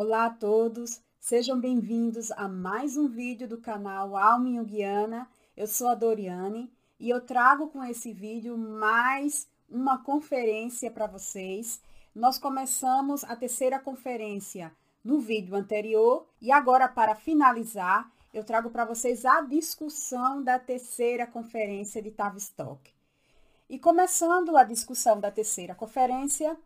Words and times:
Olá 0.00 0.26
a 0.26 0.30
todos, 0.30 1.00
sejam 1.18 1.58
bem-vindos 1.58 2.30
a 2.30 2.46
mais 2.46 2.96
um 2.96 3.08
vídeo 3.08 3.48
do 3.48 3.58
canal 3.58 4.16
Alma 4.16 4.48
Jungiana. 4.48 5.28
Eu 5.56 5.66
sou 5.66 5.88
a 5.88 5.94
Doriane 5.96 6.72
e 7.00 7.10
eu 7.10 7.20
trago 7.20 7.66
com 7.66 7.82
esse 7.82 8.12
vídeo 8.12 8.56
mais 8.56 9.48
uma 9.68 9.98
conferência 9.98 10.88
para 10.88 11.08
vocês. 11.08 11.80
Nós 12.14 12.38
começamos 12.38 13.24
a 13.24 13.34
terceira 13.34 13.80
conferência 13.80 14.72
no 15.02 15.18
vídeo 15.18 15.56
anterior 15.56 16.28
e 16.40 16.52
agora 16.52 16.86
para 16.86 17.16
finalizar, 17.16 18.08
eu 18.32 18.44
trago 18.44 18.70
para 18.70 18.84
vocês 18.84 19.24
a 19.24 19.40
discussão 19.40 20.44
da 20.44 20.60
terceira 20.60 21.26
conferência 21.26 22.00
de 22.00 22.12
Tavistock. 22.12 22.94
E 23.68 23.80
começando 23.80 24.56
a 24.56 24.62
discussão 24.62 25.18
da 25.18 25.32
terceira 25.32 25.74
conferência, 25.74 26.56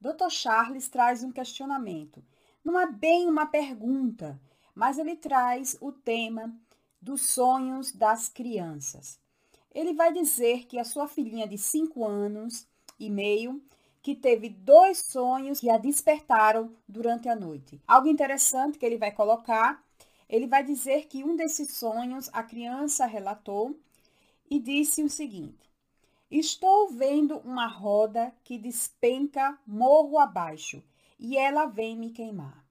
Dr. 0.00 0.30
Charles 0.30 0.88
traz 0.88 1.24
um 1.24 1.32
questionamento. 1.32 2.22
Não 2.66 2.80
é 2.80 2.90
bem 2.90 3.28
uma 3.28 3.46
pergunta, 3.46 4.40
mas 4.74 4.98
ele 4.98 5.14
traz 5.14 5.78
o 5.80 5.92
tema 5.92 6.52
dos 7.00 7.30
sonhos 7.30 7.92
das 7.92 8.28
crianças. 8.28 9.20
Ele 9.72 9.94
vai 9.94 10.12
dizer 10.12 10.66
que 10.66 10.76
a 10.76 10.82
sua 10.82 11.06
filhinha 11.06 11.46
de 11.46 11.56
5 11.56 12.04
anos 12.04 12.66
e 12.98 13.08
meio 13.08 13.62
que 14.02 14.16
teve 14.16 14.48
dois 14.48 14.98
sonhos 14.98 15.60
que 15.60 15.70
a 15.70 15.78
despertaram 15.78 16.74
durante 16.88 17.28
a 17.28 17.36
noite. 17.36 17.80
Algo 17.86 18.08
interessante 18.08 18.78
que 18.78 18.84
ele 18.84 18.98
vai 18.98 19.12
colocar, 19.12 19.80
ele 20.28 20.48
vai 20.48 20.64
dizer 20.64 21.06
que 21.06 21.22
um 21.22 21.36
desses 21.36 21.70
sonhos 21.70 22.28
a 22.32 22.42
criança 22.42 23.06
relatou 23.06 23.78
e 24.50 24.58
disse 24.58 25.04
o 25.04 25.08
seguinte: 25.08 25.70
Estou 26.28 26.88
vendo 26.88 27.38
uma 27.44 27.68
roda 27.68 28.34
que 28.42 28.58
despenca 28.58 29.56
morro 29.64 30.18
abaixo 30.18 30.82
e 31.18 31.36
ela 31.36 31.66
vem 31.66 31.96
me 31.96 32.10
queimar. 32.10 32.64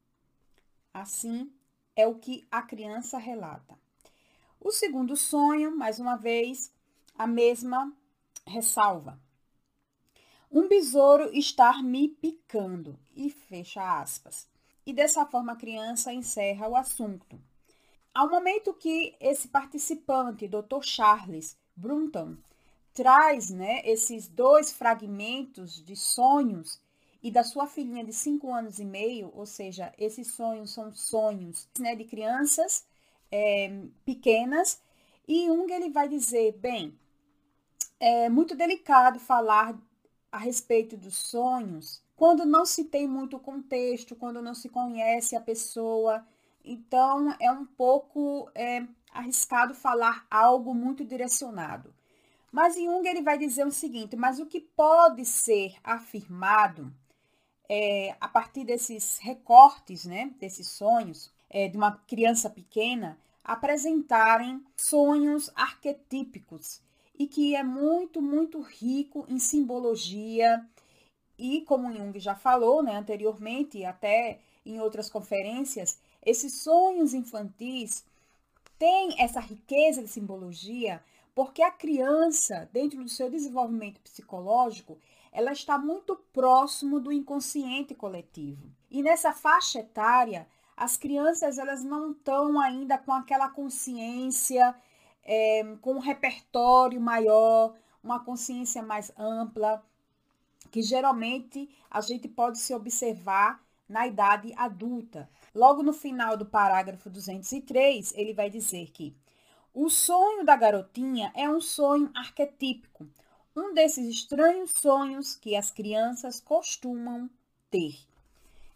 Assim 0.94 1.52
é 1.96 2.08
o 2.08 2.16
que 2.16 2.48
a 2.52 2.62
criança 2.62 3.18
relata. 3.18 3.78
O 4.60 4.72
segundo 4.72 5.16
sonho, 5.16 5.76
mais 5.76 6.00
uma 6.00 6.16
vez, 6.16 6.72
a 7.18 7.28
mesma 7.28 7.92
ressalva. 8.46 9.20
Um 10.52 10.68
besouro 10.68 11.36
estar 11.36 11.84
me 11.84 12.08
picando 12.08 12.98
e 13.16 13.30
fecha 13.30 14.00
aspas. 14.00 14.48
E 14.86 14.94
dessa 14.94 15.26
forma 15.26 15.54
a 15.54 15.58
criança 15.58 16.14
encerra 16.14 16.68
o 16.68 16.76
assunto. 16.76 17.40
Ao 18.14 18.30
momento 18.30 18.74
que 18.74 19.16
esse 19.20 19.48
participante, 19.48 20.48
Dr. 20.48 20.82
Charles 20.82 21.58
Brunton, 21.76 22.38
traz 22.94 23.50
né, 23.50 23.82
esses 23.84 24.28
dois 24.30 24.72
fragmentos 24.72 25.84
de 25.84 25.96
sonhos 25.96 26.80
e 27.26 27.32
da 27.32 27.44
sua 27.44 27.66
filhinha 27.66 28.06
de 28.06 28.14
5 28.14 28.54
anos 28.54 28.78
e 28.78 28.86
meio, 28.86 29.32
ou 29.34 29.48
seja, 29.48 29.92
esses 29.98 30.28
sonhos 30.28 30.70
são 30.72 30.94
sonhos 30.94 31.68
né, 31.80 31.96
de 31.96 32.04
crianças 32.06 32.86
é, 33.32 33.82
pequenas, 34.06 34.80
e 35.28 35.48
Jung 35.48 35.74
ele 35.74 35.90
vai 35.90 36.08
dizer, 36.08 36.52
bem, 36.60 36.96
é 38.00 38.30
muito 38.30 38.56
delicado 38.56 39.20
falar 39.20 39.76
a 40.32 40.38
respeito 40.38 40.96
dos 40.96 41.16
sonhos 41.16 42.00
quando 42.16 42.46
não 42.46 42.64
se 42.64 42.84
tem 42.84 43.08
muito 43.08 43.40
contexto, 43.40 44.16
quando 44.16 44.40
não 44.40 44.54
se 44.54 44.70
conhece 44.70 45.36
a 45.36 45.42
pessoa, 45.42 46.24
então 46.64 47.36
é 47.40 47.52
um 47.52 47.66
pouco 47.66 48.52
é, 48.54 48.86
arriscado 49.12 49.74
falar 49.74 50.28
algo 50.30 50.76
muito 50.76 51.04
direcionado. 51.04 51.92
Mas 52.52 52.76
Jung 52.76 53.04
ele 53.08 53.24
vai 53.24 53.36
dizer 53.36 53.66
o 53.66 53.72
seguinte: 53.72 54.16
mas 54.16 54.40
o 54.40 54.46
que 54.46 54.62
pode 54.62 55.26
ser 55.26 55.74
afirmado 55.84 56.94
é, 57.70 58.16
a 58.20 58.28
partir 58.28 58.64
desses 58.64 59.18
recortes, 59.20 60.06
né, 60.06 60.32
desses 60.40 60.68
sonhos 60.70 61.32
é, 61.50 61.68
de 61.68 61.78
uma 61.78 61.92
criança 62.08 62.50
pequena, 62.50 63.18
apresentarem 63.44 64.64
sonhos 64.76 65.52
arquetípicos 65.56 66.82
e 67.18 67.28
que 67.28 67.56
é 67.56 67.64
muito, 67.64 68.22
muito 68.22 68.62
rico 68.62 69.26
em 69.30 69.40
simbologia 69.40 70.66
e, 71.38 71.62
como 71.62 71.92
Jung 71.92 72.18
já 72.20 72.36
falou 72.36 72.82
né, 72.82 72.96
anteriormente, 72.96 73.84
até 73.86 74.40
em 74.66 74.80
outras 74.80 75.10
conferências, 75.10 76.00
esses 76.26 76.62
sonhos 76.62 77.14
infantis 77.14 78.04
têm 78.80 79.22
essa 79.22 79.40
riqueza 79.40 80.02
de 80.02 80.08
simbologia 80.08 81.02
porque 81.36 81.62
a 81.62 81.70
criança, 81.70 82.70
dentro 82.72 83.04
do 83.04 83.10
seu 83.10 83.30
desenvolvimento 83.30 84.00
psicológico, 84.00 84.98
ela 85.36 85.52
está 85.52 85.78
muito 85.78 86.16
próximo 86.32 86.98
do 86.98 87.12
inconsciente 87.12 87.94
coletivo. 87.94 88.72
E 88.90 89.04
nessa 89.04 89.34
faixa 89.34 89.80
etária, 89.80 90.48
as 90.78 90.96
crianças 90.96 91.58
elas 91.58 91.84
não 91.84 92.12
estão 92.12 92.58
ainda 92.58 92.98
com 92.98 93.12
aquela 93.12 93.50
consciência, 93.50 94.74
é, 95.26 95.62
com 95.82 95.96
um 95.96 96.00
repertório 96.00 97.02
maior, 97.02 97.76
uma 98.02 98.24
consciência 98.24 98.82
mais 98.82 99.12
ampla, 99.18 99.86
que 100.72 100.82
geralmente 100.82 101.70
a 101.92 102.00
gente 102.00 102.30
pode 102.30 102.58
se 102.58 102.74
observar 102.74 103.62
na 103.90 104.08
idade 104.08 104.54
adulta. 104.56 105.30
Logo 105.54 105.84
no 105.84 105.92
final 105.92 106.38
do 106.38 106.46
parágrafo 106.46 107.10
203, 107.10 108.14
ele 108.16 108.34
vai 108.34 108.50
dizer 108.50 108.90
que 108.92 109.14
o 109.74 109.90
sonho 109.90 110.46
da 110.46 110.56
garotinha 110.56 111.34
é 111.36 111.50
um 111.50 111.60
sonho 111.60 112.10
arquetípico, 112.16 113.06
um 113.56 113.74
desses 113.74 114.08
estranhos 114.08 114.72
sonhos 114.72 115.36
que 115.36 115.56
as 115.56 115.72
crianças 115.72 116.40
costumam 116.40 117.30
ter. 117.70 117.96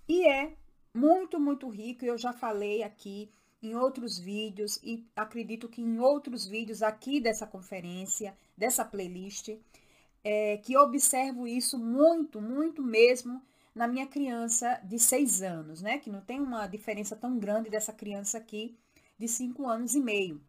E 0.08 0.26
é 0.28 0.54
muito, 0.94 1.40
muito 1.40 1.68
rico, 1.68 2.06
eu 2.06 2.18
já 2.18 2.34
falei 2.34 2.82
aqui 2.82 3.30
em 3.62 3.76
outros 3.76 4.18
vídeos 4.18 4.80
e 4.82 5.06
acredito 5.16 5.68
que 5.68 5.82
em 5.82 6.00
outros 6.00 6.46
vídeos 6.46 6.82
aqui 6.82 7.20
dessa 7.20 7.46
conferência, 7.46 8.36
dessa 8.58 8.86
playlist, 8.86 9.50
é, 10.24 10.58
que 10.58 10.78
observo 10.78 11.48
isso 11.48 11.78
muito, 11.78 12.42
muito 12.42 12.82
mesmo 12.82 13.42
na 13.76 13.88
minha 13.88 14.08
criança 14.08 14.80
de 14.84 14.98
seis 14.98 15.42
anos, 15.42 15.82
né? 15.82 15.98
Que 16.00 16.10
não 16.10 16.22
tem 16.22 16.40
uma 16.40 16.68
diferença 16.68 17.16
tão 17.16 17.38
grande 17.38 17.70
dessa 17.70 17.94
criança 17.94 18.38
aqui 18.38 18.76
de 19.18 19.28
cinco 19.28 19.68
anos 19.68 19.94
e 19.94 20.02
meio. 20.02 20.42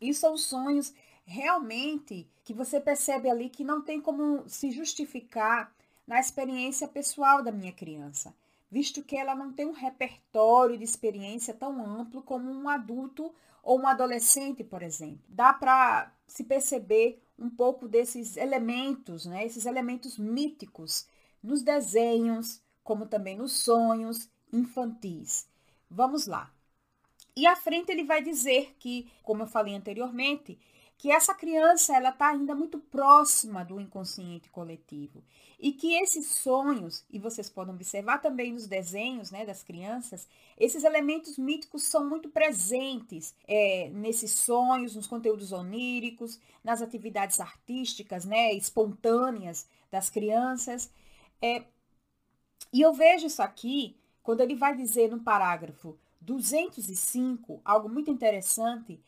E 0.00 0.12
são 0.12 0.36
sonhos 0.36 0.92
realmente 1.24 2.28
que 2.44 2.52
você 2.52 2.80
percebe 2.80 3.28
ali 3.28 3.48
que 3.48 3.64
não 3.64 3.82
tem 3.82 4.00
como 4.00 4.48
se 4.48 4.70
justificar 4.70 5.74
na 6.06 6.20
experiência 6.20 6.86
pessoal 6.86 7.42
da 7.42 7.50
minha 7.50 7.72
criança, 7.72 8.34
visto 8.70 9.02
que 9.02 9.16
ela 9.16 9.34
não 9.34 9.52
tem 9.52 9.66
um 9.66 9.72
repertório 9.72 10.76
de 10.76 10.84
experiência 10.84 11.54
tão 11.54 11.84
amplo 11.84 12.22
como 12.22 12.50
um 12.50 12.68
adulto 12.68 13.34
ou 13.62 13.80
um 13.80 13.86
adolescente, 13.86 14.62
por 14.62 14.82
exemplo. 14.82 15.24
Dá 15.28 15.52
para 15.52 16.12
se 16.26 16.44
perceber 16.44 17.22
um 17.38 17.48
pouco 17.48 17.88
desses 17.88 18.36
elementos, 18.36 19.24
né, 19.24 19.44
esses 19.44 19.66
elementos 19.66 20.18
míticos 20.18 21.06
nos 21.42 21.62
desenhos, 21.62 22.62
como 22.82 23.06
também 23.06 23.36
nos 23.36 23.52
sonhos 23.52 24.28
infantis. 24.52 25.48
Vamos 25.90 26.26
lá. 26.26 26.52
E 27.36 27.46
à 27.46 27.56
frente 27.56 27.90
ele 27.90 28.04
vai 28.04 28.22
dizer 28.22 28.76
que, 28.78 29.10
como 29.22 29.42
eu 29.42 29.46
falei 29.46 29.74
anteriormente, 29.74 30.58
que 31.04 31.10
essa 31.10 31.34
criança 31.34 31.94
ela 31.94 32.08
está 32.08 32.30
ainda 32.30 32.54
muito 32.54 32.78
próxima 32.78 33.62
do 33.62 33.78
inconsciente 33.78 34.48
coletivo. 34.48 35.22
E 35.60 35.70
que 35.70 35.92
esses 35.96 36.28
sonhos 36.28 37.04
e 37.10 37.18
vocês 37.18 37.50
podem 37.50 37.74
observar 37.74 38.22
também 38.22 38.54
nos 38.54 38.66
desenhos 38.66 39.30
né, 39.30 39.44
das 39.44 39.62
crianças 39.62 40.26
esses 40.56 40.82
elementos 40.82 41.36
míticos 41.36 41.82
são 41.82 42.08
muito 42.08 42.30
presentes 42.30 43.34
é, 43.46 43.90
nesses 43.90 44.30
sonhos 44.30 44.96
nos 44.96 45.06
conteúdos 45.06 45.52
oníricos 45.52 46.40
nas 46.64 46.80
atividades 46.80 47.38
artísticas 47.38 48.24
né 48.24 48.54
espontâneas 48.54 49.68
das 49.90 50.08
crianças. 50.08 50.90
É, 51.42 51.64
e 52.72 52.80
eu 52.80 52.94
vejo 52.94 53.26
isso 53.26 53.42
aqui 53.42 53.94
quando 54.22 54.40
ele 54.40 54.54
vai 54.54 54.74
dizer 54.74 55.10
no 55.10 55.20
parágrafo 55.20 55.98
205, 56.22 57.60
algo 57.62 57.90
muito 57.90 58.10
interessante 58.10 58.98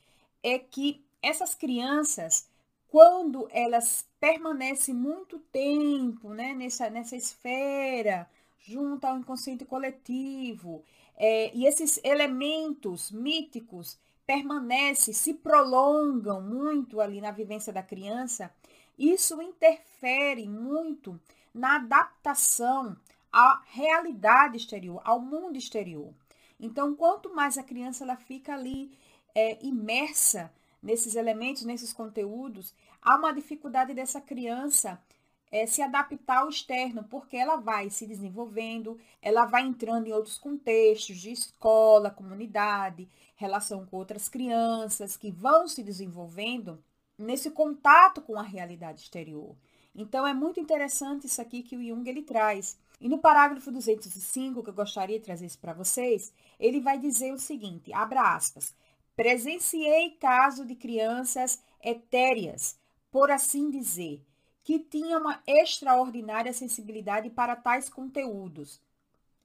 é 0.43 0.59
que 0.59 1.06
essas 1.27 1.55
crianças, 1.55 2.49
quando 2.89 3.49
elas 3.51 4.07
permanecem 4.21 4.95
muito 4.95 5.39
tempo 5.39 6.31
né, 6.33 6.55
nessa, 6.55 6.89
nessa 6.89 7.17
esfera, 7.17 8.29
junto 8.59 9.05
ao 9.05 9.19
inconsciente 9.19 9.65
coletivo, 9.65 10.83
é, 11.17 11.55
e 11.55 11.67
esses 11.67 12.01
elementos 12.05 13.11
míticos 13.11 13.99
permanecem, 14.27 15.15
se 15.15 15.35
prolongam 15.35 16.41
muito 16.41 17.01
ali 17.01 17.21
na 17.21 17.31
vivência 17.31 17.73
da 17.73 17.83
criança, 17.83 18.53
isso 18.99 19.41
interfere 19.41 20.49
muito 20.49 21.21
na 21.55 21.77
adaptação 21.77 22.97
à 23.33 23.63
realidade 23.67 24.57
exterior, 24.57 25.01
ao 25.05 25.21
mundo 25.21 25.57
exterior. 25.57 26.13
Então, 26.59 26.95
quanto 26.95 27.35
mais 27.35 27.59
a 27.59 27.63
criança 27.63 28.05
ela 28.05 28.17
fica 28.17 28.55
ali 28.55 28.91
é, 29.35 29.59
imersa 29.63 30.51
nesses 30.87 31.17
elementos, 31.17 31.65
nesses 31.65 31.93
conteúdos, 31.93 32.73
há 33.03 33.17
uma 33.17 33.33
dificuldade 33.33 33.93
dessa 33.93 34.21
criança 34.21 35.03
é, 35.51 35.67
se 35.67 35.83
adaptar 35.83 36.39
ao 36.39 36.49
externo, 36.49 37.03
porque 37.05 37.37
ela 37.37 37.57
vai 37.57 37.91
se 37.91 38.07
desenvolvendo, 38.07 38.97
ela 39.21 39.47
vai 39.47 39.63
entrando 39.63 40.07
em 40.07 40.13
outros 40.13 40.39
contextos 40.39 41.19
de 41.19 41.33
escola, 41.33 42.09
comunidade, 42.09 43.09
relação 43.35 43.85
com 43.85 43.97
outras 43.97 44.29
crianças 44.29 45.17
que 45.17 45.31
vão 45.31 45.67
se 45.67 45.83
desenvolvendo 45.83 46.83
nesse 47.19 47.51
contato 47.51 48.23
com 48.23 48.39
a 48.39 48.43
realidade 48.43 49.01
exterior. 49.01 49.57
Então 49.93 50.25
é 50.25 50.33
muito 50.33 50.61
interessante 50.61 51.27
isso 51.27 51.43
aqui 51.43 51.65
que 51.65 51.77
o 51.77 51.85
Jung 51.85 52.09
ele 52.09 52.23
traz. 52.23 52.79
E 53.01 53.09
no 53.09 53.19
parágrafo 53.19 53.73
205, 53.73 54.63
que 54.63 54.71
eu 54.71 54.75
gostaria 54.75 55.19
de 55.19 55.25
trazer 55.25 55.47
isso 55.47 55.59
para 55.59 55.73
vocês, 55.73 56.33
ele 56.61 56.81
vai 56.81 56.99
dizer 56.99 57.33
o 57.33 57.39
seguinte, 57.39 57.93
abra 57.93 58.35
aspas, 58.35 58.75
presenciei 59.17 60.11
caso 60.11 60.65
de 60.65 60.77
crianças 60.77 61.61
etéreas, 61.83 62.79
por 63.11 63.31
assim 63.31 63.71
dizer, 63.71 64.23
que 64.63 64.79
tinham 64.79 65.21
uma 65.21 65.43
extraordinária 65.47 66.53
sensibilidade 66.53 67.31
para 67.31 67.57
tais 67.57 67.89
conteúdos. 67.89 68.81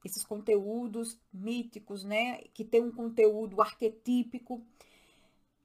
Esses 0.03 0.23
conteúdos 0.23 1.17
míticos, 1.31 2.03
né, 2.03 2.39
que 2.53 2.65
tem 2.65 2.83
um 2.83 2.91
conteúdo 2.91 3.61
arquetípico, 3.61 4.61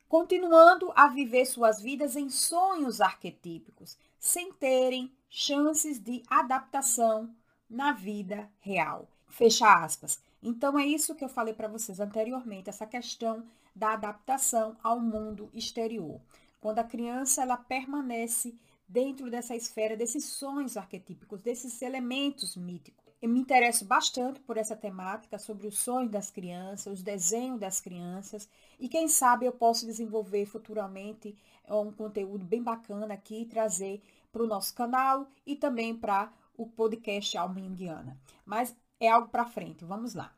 continuando 0.08 0.92
a 0.94 1.08
viver 1.08 1.46
suas 1.46 1.80
vidas 1.80 2.14
em 2.16 2.28
sonhos 2.28 3.00
arquetípicos, 3.00 3.98
sem 4.20 4.52
terem 4.52 5.12
chances 5.28 5.98
de 5.98 6.22
adaptação 6.28 7.34
na 7.68 7.92
vida 7.92 8.48
real. 8.60 9.08
Fecha 9.26 9.66
aspas. 9.82 10.20
Então 10.42 10.78
é 10.78 10.86
isso 10.86 11.14
que 11.14 11.24
eu 11.24 11.28
falei 11.28 11.54
para 11.54 11.66
vocês 11.66 11.98
anteriormente, 11.98 12.68
essa 12.68 12.86
questão 12.86 13.44
da 13.76 13.92
adaptação 13.92 14.76
ao 14.82 14.98
mundo 14.98 15.50
exterior. 15.52 16.18
Quando 16.60 16.78
a 16.78 16.84
criança 16.84 17.42
ela 17.42 17.58
permanece 17.58 18.58
dentro 18.88 19.30
dessa 19.30 19.54
esfera 19.54 19.96
desses 19.96 20.24
sonhos 20.24 20.76
arquetípicos, 20.76 21.40
desses 21.40 21.82
elementos 21.82 22.56
míticos. 22.56 23.04
Eu 23.20 23.28
me 23.28 23.40
interesso 23.40 23.84
bastante 23.84 24.40
por 24.40 24.56
essa 24.56 24.76
temática 24.76 25.38
sobre 25.38 25.66
os 25.66 25.78
sonhos 25.78 26.10
das 26.10 26.30
crianças, 26.30 26.92
os 26.92 27.02
desenhos 27.02 27.58
das 27.58 27.80
crianças, 27.80 28.48
e 28.78 28.88
quem 28.88 29.08
sabe 29.08 29.46
eu 29.46 29.52
posso 29.52 29.86
desenvolver 29.86 30.46
futuramente 30.46 31.36
um 31.68 31.90
conteúdo 31.90 32.44
bem 32.44 32.62
bacana 32.62 33.14
aqui 33.14 33.42
e 33.42 33.46
trazer 33.46 34.02
para 34.30 34.42
o 34.42 34.46
nosso 34.46 34.74
canal 34.74 35.26
e 35.44 35.56
também 35.56 35.94
para 35.96 36.32
o 36.56 36.66
podcast 36.66 37.36
Alma 37.36 37.60
Jungiana. 37.60 38.16
Mas 38.44 38.76
é 39.00 39.08
algo 39.08 39.28
para 39.28 39.46
frente, 39.46 39.84
vamos 39.84 40.14
lá. 40.14 40.35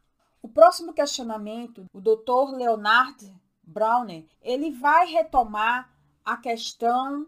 O 0.48 0.50
próximo 0.50 0.94
questionamento, 0.94 1.84
o 1.92 2.00
Dr. 2.00 2.56
Leonard 2.56 3.34
Browner, 3.62 4.24
ele 4.40 4.70
vai 4.70 5.06
retomar 5.06 5.94
a 6.24 6.38
questão 6.38 7.26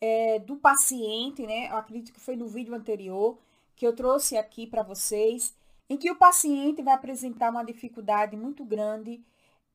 é, 0.00 0.38
do 0.38 0.56
paciente, 0.56 1.46
né? 1.46 1.68
Eu 1.68 1.76
acredito 1.76 2.14
que 2.14 2.18
foi 2.18 2.34
no 2.34 2.48
vídeo 2.48 2.74
anterior 2.74 3.38
que 3.76 3.86
eu 3.86 3.94
trouxe 3.94 4.38
aqui 4.38 4.66
para 4.66 4.82
vocês, 4.82 5.54
em 5.86 5.98
que 5.98 6.10
o 6.10 6.16
paciente 6.16 6.80
vai 6.80 6.94
apresentar 6.94 7.50
uma 7.50 7.62
dificuldade 7.62 8.38
muito 8.38 8.64
grande 8.64 9.22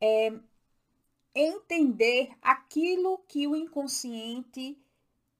é, 0.01 0.33
entender 1.35 2.31
aquilo 2.41 3.19
que 3.27 3.45
o 3.45 3.55
inconsciente 3.55 4.75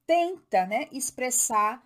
tenta 0.06 0.68
né, 0.68 0.88
expressar 0.92 1.83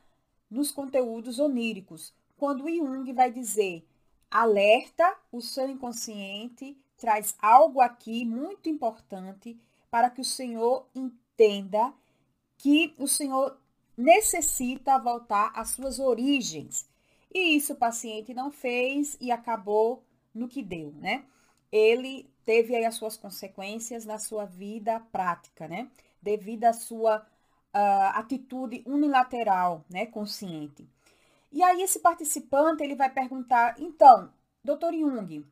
nos 0.49 0.69
conteúdos 0.69 1.39
oníricos. 1.39 2.13
Quando 2.35 2.67
Jung 2.67 3.13
vai 3.13 3.31
dizer, 3.31 3.87
alerta, 4.31 5.15
o 5.31 5.41
seu 5.41 5.69
inconsciente 5.69 6.77
traz 6.97 7.35
algo 7.41 7.81
aqui 7.81 8.25
muito 8.25 8.69
importante 8.69 9.59
para 9.89 10.09
que 10.09 10.21
o 10.21 10.25
Senhor 10.25 10.87
entenda 10.95 11.93
que 12.57 12.95
o 12.97 13.07
Senhor 13.07 13.57
necessita 13.97 14.97
voltar 14.97 15.51
às 15.53 15.71
suas 15.71 15.99
origens. 15.99 16.89
E 17.33 17.55
isso 17.55 17.73
o 17.73 17.77
paciente 17.77 18.33
não 18.33 18.51
fez 18.51 19.17
e 19.19 19.31
acabou 19.31 20.03
no 20.33 20.47
que 20.47 20.63
deu, 20.63 20.93
né? 20.93 21.25
Ele 21.71 22.29
teve 22.45 22.75
aí 22.75 22.85
as 22.85 22.95
suas 22.95 23.17
consequências 23.17 24.05
na 24.05 24.17
sua 24.17 24.45
vida 24.45 24.99
prática, 25.11 25.67
né? 25.67 25.89
Devido 26.21 26.65
à 26.65 26.73
sua 26.73 27.25
uh, 27.73 28.17
atitude 28.17 28.83
unilateral, 28.85 29.83
né, 29.89 30.05
consciente. 30.05 30.87
E 31.51 31.61
aí 31.61 31.81
esse 31.81 31.99
participante 31.99 32.83
ele 32.83 32.95
vai 32.95 33.09
perguntar, 33.09 33.75
então, 33.79 34.31
doutor 34.63 34.93
Jung, 34.93 35.45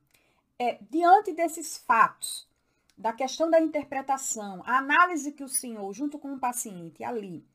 é, 0.58 0.78
diante 0.90 1.34
desses 1.34 1.78
fatos, 1.78 2.48
da 2.98 3.14
questão 3.14 3.50
da 3.50 3.60
interpretação, 3.60 4.62
a 4.66 4.78
análise 4.78 5.32
que 5.32 5.44
o 5.44 5.50
senhor, 5.50 5.92
junto 5.94 6.20
com 6.20 6.34
o 6.34 6.40
paciente 6.40 7.04
ali, 7.04 7.46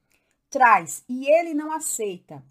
traz 0.51 1.05
e 1.09 1.27
ele 1.27 1.55
não 1.55 1.73
aceita, 1.73 2.43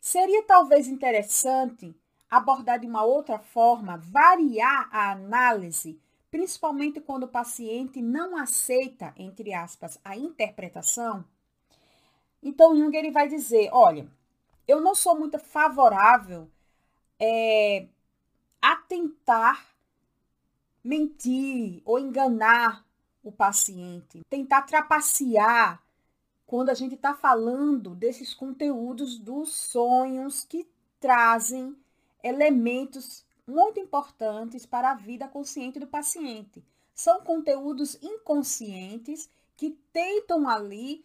seria 0.00 0.42
talvez 0.44 0.88
interessante 0.88 1.94
abordar 2.28 2.78
de 2.78 2.86
uma 2.86 3.04
outra 3.04 3.38
forma, 3.38 3.96
variar 3.98 4.88
a 4.92 5.10
análise 5.10 6.00
principalmente 6.30 7.00
quando 7.00 7.24
o 7.24 7.28
paciente 7.28 8.00
não 8.00 8.36
aceita, 8.36 9.12
entre 9.16 9.52
aspas, 9.52 9.98
a 10.04 10.16
interpretação. 10.16 11.24
Então, 12.42 12.76
Jung 12.76 12.96
ele 12.96 13.10
vai 13.10 13.28
dizer: 13.28 13.68
olha, 13.72 14.08
eu 14.66 14.80
não 14.80 14.94
sou 14.94 15.18
muito 15.18 15.38
favorável 15.38 16.50
é, 17.18 17.86
a 18.60 18.76
tentar 18.76 19.66
mentir 20.82 21.82
ou 21.84 21.98
enganar 21.98 22.84
o 23.22 23.30
paciente, 23.30 24.22
tentar 24.28 24.62
trapacear 24.62 25.82
quando 26.46 26.70
a 26.70 26.74
gente 26.74 26.94
está 26.94 27.14
falando 27.14 27.94
desses 27.94 28.34
conteúdos 28.34 29.18
dos 29.18 29.54
sonhos 29.54 30.44
que 30.44 30.68
trazem 30.98 31.76
elementos 32.22 33.24
muito 33.46 33.80
importantes 33.80 34.66
para 34.66 34.90
a 34.90 34.94
vida 34.94 35.28
consciente 35.28 35.78
do 35.78 35.86
paciente. 35.86 36.64
São 36.94 37.20
conteúdos 37.20 37.98
inconscientes 38.02 39.30
que 39.56 39.70
tentam 39.92 40.48
ali 40.48 41.04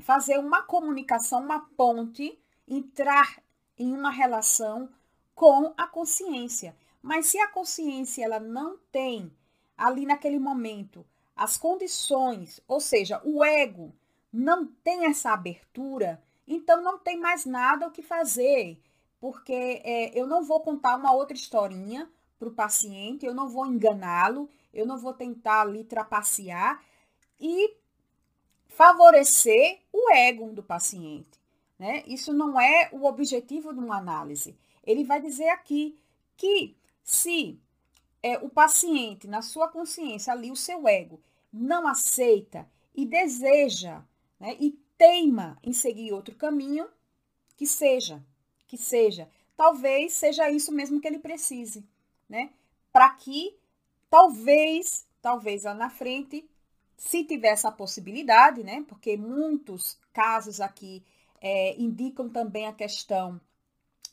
fazer 0.00 0.38
uma 0.38 0.62
comunicação, 0.62 1.40
uma 1.40 1.60
ponte, 1.60 2.38
entrar 2.66 3.42
em 3.78 3.92
uma 3.92 4.10
relação 4.10 4.88
com 5.34 5.72
a 5.76 5.86
consciência. 5.86 6.76
Mas 7.00 7.26
se 7.26 7.38
a 7.38 7.48
consciência 7.48 8.24
ela 8.24 8.38
não 8.38 8.78
tem 8.90 9.32
ali 9.76 10.06
naquele 10.06 10.38
momento 10.38 11.04
as 11.34 11.56
condições, 11.56 12.60
ou 12.68 12.80
seja, 12.80 13.20
o 13.24 13.42
ego 13.42 13.92
não 14.32 14.66
tem 14.66 15.06
essa 15.06 15.32
abertura, 15.32 16.22
então 16.46 16.82
não 16.82 16.98
tem 16.98 17.18
mais 17.18 17.44
nada 17.44 17.86
o 17.86 17.90
que 17.90 18.02
fazer 18.02 18.80
porque 19.22 19.80
é, 19.84 20.18
eu 20.18 20.26
não 20.26 20.42
vou 20.42 20.58
contar 20.62 20.96
uma 20.96 21.12
outra 21.12 21.36
historinha 21.36 22.10
para 22.40 22.48
o 22.48 22.52
paciente, 22.52 23.24
eu 23.24 23.32
não 23.32 23.48
vou 23.48 23.64
enganá-lo, 23.64 24.50
eu 24.74 24.84
não 24.84 24.98
vou 24.98 25.14
tentar 25.14 25.60
ali 25.60 25.84
trapacear 25.84 26.82
e 27.38 27.72
favorecer 28.66 29.78
o 29.92 30.12
ego 30.12 30.52
do 30.52 30.60
paciente. 30.60 31.40
Né? 31.82 32.04
Isso 32.06 32.32
não 32.32 32.60
é 32.60 32.88
o 32.92 33.06
objetivo 33.06 33.74
de 33.74 33.80
uma 33.80 33.98
análise. 33.98 34.56
Ele 34.84 35.02
vai 35.02 35.20
dizer 35.20 35.48
aqui 35.48 35.98
que 36.36 36.76
se 37.02 37.58
é, 38.22 38.38
o 38.38 38.48
paciente, 38.48 39.26
na 39.26 39.42
sua 39.42 39.66
consciência, 39.66 40.32
ali, 40.32 40.52
o 40.52 40.54
seu 40.54 40.86
ego, 40.86 41.20
não 41.52 41.88
aceita 41.88 42.70
e 42.94 43.04
deseja 43.04 44.00
né, 44.38 44.56
e 44.60 44.78
teima 44.96 45.58
em 45.60 45.72
seguir 45.72 46.12
outro 46.12 46.36
caminho, 46.36 46.86
que 47.56 47.66
seja 47.66 48.22
que 48.68 48.78
seja. 48.78 49.28
Talvez 49.56 50.12
seja 50.12 50.48
isso 50.48 50.70
mesmo 50.70 51.00
que 51.00 51.08
ele 51.08 51.18
precise, 51.18 51.84
né? 52.28 52.50
Para 52.92 53.10
que 53.10 53.58
talvez, 54.08 55.04
talvez 55.20 55.64
lá 55.64 55.74
na 55.74 55.90
frente, 55.90 56.48
se 56.96 57.24
tiver 57.24 57.48
essa 57.48 57.72
possibilidade, 57.72 58.62
né? 58.62 58.84
Porque 58.86 59.16
muitos 59.16 59.98
casos 60.12 60.60
aqui 60.60 61.02
é, 61.42 61.74
indicam 61.76 62.28
também 62.28 62.66
a 62.68 62.72
questão 62.72 63.40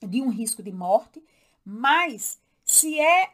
de 0.02 0.22
um 0.22 0.30
risco 0.30 0.64
de 0.64 0.72
morte, 0.72 1.24
mas 1.64 2.42
se 2.66 3.00
é 3.00 3.32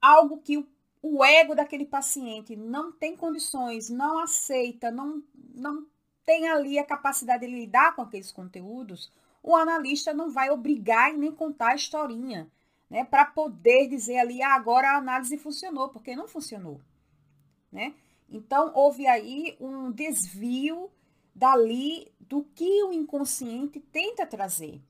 algo 0.00 0.36
que 0.38 0.58
o, 0.58 0.66
o 1.02 1.24
ego 1.24 1.54
daquele 1.54 1.86
paciente 1.86 2.54
não 2.54 2.92
tem 2.92 3.16
condições, 3.16 3.88
não 3.88 4.18
aceita, 4.18 4.90
não, 4.90 5.22
não 5.54 5.86
tem 6.26 6.48
ali 6.48 6.78
a 6.78 6.84
capacidade 6.84 7.46
de 7.46 7.52
lidar 7.52 7.96
com 7.96 8.02
aqueles 8.02 8.30
conteúdos, 8.30 9.10
o 9.42 9.56
analista 9.56 10.12
não 10.12 10.30
vai 10.30 10.50
obrigar 10.50 11.12
e 11.12 11.16
nem 11.16 11.32
contar 11.32 11.72
a 11.72 11.74
historinha, 11.74 12.50
né? 12.90 13.04
Para 13.04 13.24
poder 13.24 13.88
dizer 13.88 14.18
ali, 14.18 14.42
ah, 14.42 14.54
agora 14.54 14.90
a 14.90 14.96
análise 14.96 15.38
funcionou, 15.38 15.88
porque 15.88 16.16
não 16.16 16.28
funcionou, 16.28 16.80
né? 17.70 17.94
Então, 18.28 18.72
houve 18.74 19.06
aí 19.06 19.56
um 19.60 19.90
desvio 19.90 20.90
dali 21.34 22.10
do 22.28 22.44
que 22.54 22.82
o 22.84 22.92
inconsciente 22.92 23.80
tenta 23.80 24.26
trazer. 24.26 24.80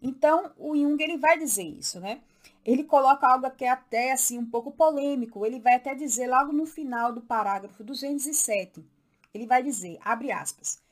Então, 0.00 0.52
o 0.56 0.76
Jung, 0.76 1.02
ele 1.02 1.16
vai 1.16 1.38
dizer 1.38 1.64
isso, 1.64 2.00
né? 2.00 2.22
Ele 2.64 2.84
coloca 2.84 3.26
algo 3.26 3.50
que 3.50 3.64
é 3.64 3.70
até, 3.70 4.12
assim, 4.12 4.38
um 4.38 4.46
pouco 4.46 4.70
polêmico. 4.70 5.46
Ele 5.46 5.60
vai 5.60 5.74
até 5.74 5.94
dizer 5.94 6.26
logo 6.28 6.52
no 6.52 6.66
final 6.66 7.12
do 7.12 7.20
parágrafo 7.20 7.84
207. 7.84 8.84
Ele 9.32 9.46
vai 9.46 9.62
dizer, 9.62 9.98
abre 10.02 10.32
aspas, 10.32 10.82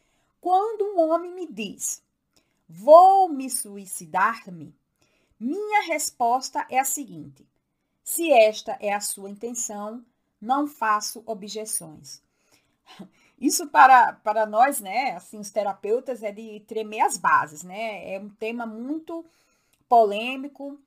quando 0.40 0.84
um 0.94 1.00
homem 1.00 1.34
me 1.34 1.46
diz, 1.50 2.02
vou 2.68 3.28
me 3.28 3.50
suicidar-me, 3.50 4.74
minha 5.38 5.82
resposta 5.86 6.66
é 6.70 6.78
a 6.78 6.84
seguinte: 6.84 7.46
se 8.02 8.30
esta 8.30 8.76
é 8.80 8.92
a 8.92 9.00
sua 9.00 9.30
intenção, 9.30 10.04
não 10.40 10.66
faço 10.66 11.22
objeções. 11.26 12.22
Isso 13.38 13.68
para, 13.68 14.12
para 14.12 14.46
nós, 14.46 14.80
né, 14.80 15.12
assim, 15.12 15.38
os 15.38 15.50
terapeutas, 15.50 16.22
é 16.22 16.32
de 16.32 16.60
tremer 16.60 17.00
as 17.00 17.16
bases, 17.16 17.62
né? 17.62 18.14
É 18.14 18.20
um 18.20 18.28
tema 18.28 18.64
muito 18.64 19.24
polêmico, 19.88 20.78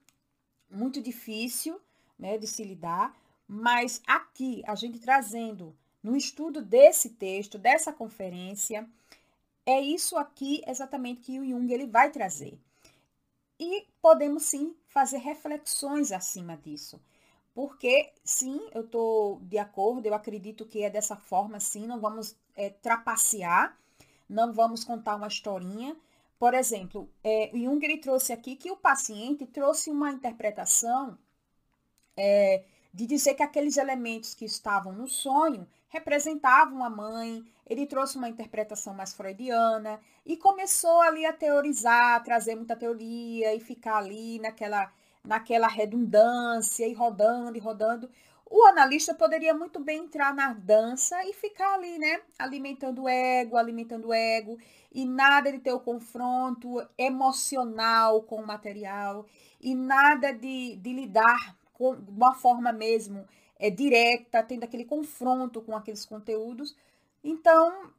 muito 0.69 1.01
difícil, 1.01 1.79
né, 2.17 2.37
de 2.37 2.47
se 2.47 2.63
lidar, 2.63 3.15
mas 3.47 4.01
aqui 4.07 4.63
a 4.65 4.75
gente 4.75 4.99
trazendo 4.99 5.75
no 6.01 6.15
estudo 6.15 6.61
desse 6.61 7.11
texto, 7.11 7.57
dessa 7.57 7.91
conferência, 7.91 8.87
é 9.65 9.79
isso 9.81 10.17
aqui 10.17 10.61
exatamente 10.65 11.21
que 11.21 11.39
o 11.39 11.45
Jung 11.45 11.71
ele 11.71 11.85
vai 11.85 12.09
trazer. 12.09 12.57
E 13.59 13.85
podemos 14.01 14.43
sim 14.43 14.75
fazer 14.87 15.17
reflexões 15.17 16.11
acima 16.11 16.55
disso. 16.55 16.99
Porque, 17.57 18.13
sim, 18.23 18.69
eu 18.71 18.81
estou 18.81 19.39
de 19.41 19.57
acordo, 19.57 20.05
eu 20.05 20.13
acredito 20.13 20.63
que 20.63 20.83
é 20.83 20.91
dessa 20.91 21.15
forma, 21.15 21.59
sim, 21.59 21.87
não 21.87 21.99
vamos 21.99 22.37
é, 22.55 22.69
trapacear, 22.69 23.75
não 24.29 24.53
vamos 24.53 24.83
contar 24.83 25.15
uma 25.15 25.25
historinha. 25.27 25.97
Por 26.37 26.53
exemplo, 26.53 27.09
é, 27.23 27.49
Jung 27.51 27.83
ele 27.83 27.97
trouxe 27.97 28.31
aqui 28.31 28.55
que 28.55 28.69
o 28.69 28.77
paciente 28.77 29.47
trouxe 29.47 29.89
uma 29.89 30.11
interpretação 30.11 31.17
é, 32.15 32.63
de 32.93 33.07
dizer 33.07 33.33
que 33.33 33.41
aqueles 33.41 33.77
elementos 33.77 34.35
que 34.35 34.45
estavam 34.45 34.93
no 34.93 35.07
sonho 35.07 35.67
representavam 35.89 36.83
a 36.83 36.91
mãe, 36.91 37.43
ele 37.65 37.87
trouxe 37.87 38.17
uma 38.17 38.29
interpretação 38.29 38.93
mais 38.93 39.15
freudiana 39.15 39.99
e 40.23 40.37
começou 40.37 41.01
ali 41.01 41.25
a 41.25 41.33
teorizar, 41.33 42.17
a 42.17 42.19
trazer 42.19 42.53
muita 42.53 42.75
teoria 42.75 43.55
e 43.55 43.59
ficar 43.59 43.97
ali 43.97 44.37
naquela 44.37 44.93
naquela 45.27 45.67
redundância 45.67 46.87
e 46.87 46.93
rodando 46.93 47.57
e 47.57 47.59
rodando. 47.59 48.09
O 48.49 48.65
analista 48.67 49.13
poderia 49.13 49.53
muito 49.53 49.77
bem 49.77 50.05
entrar 50.05 50.33
na 50.33 50.53
dança 50.53 51.21
e 51.25 51.33
ficar 51.33 51.73
ali, 51.73 51.99
né? 51.99 52.21
Alimentando 52.39 53.03
o 53.03 53.09
ego, 53.09 53.57
alimentando 53.57 54.07
o 54.07 54.13
ego, 54.13 54.57
e 54.91 55.05
nada 55.05 55.51
de 55.51 55.59
ter 55.59 55.73
o 55.73 55.81
confronto 55.81 56.81
emocional 56.97 58.23
com 58.23 58.37
o 58.37 58.47
material, 58.47 59.25
e 59.59 59.75
nada 59.75 60.31
de, 60.31 60.77
de 60.77 60.93
lidar 60.93 61.57
com 61.73 61.91
uma 62.07 62.33
forma 62.33 62.71
mesmo 62.71 63.27
é, 63.59 63.69
direta, 63.69 64.41
tendo 64.41 64.63
aquele 64.63 64.85
confronto 64.85 65.61
com 65.61 65.75
aqueles 65.75 66.05
conteúdos. 66.05 66.73
Então, 67.21 67.91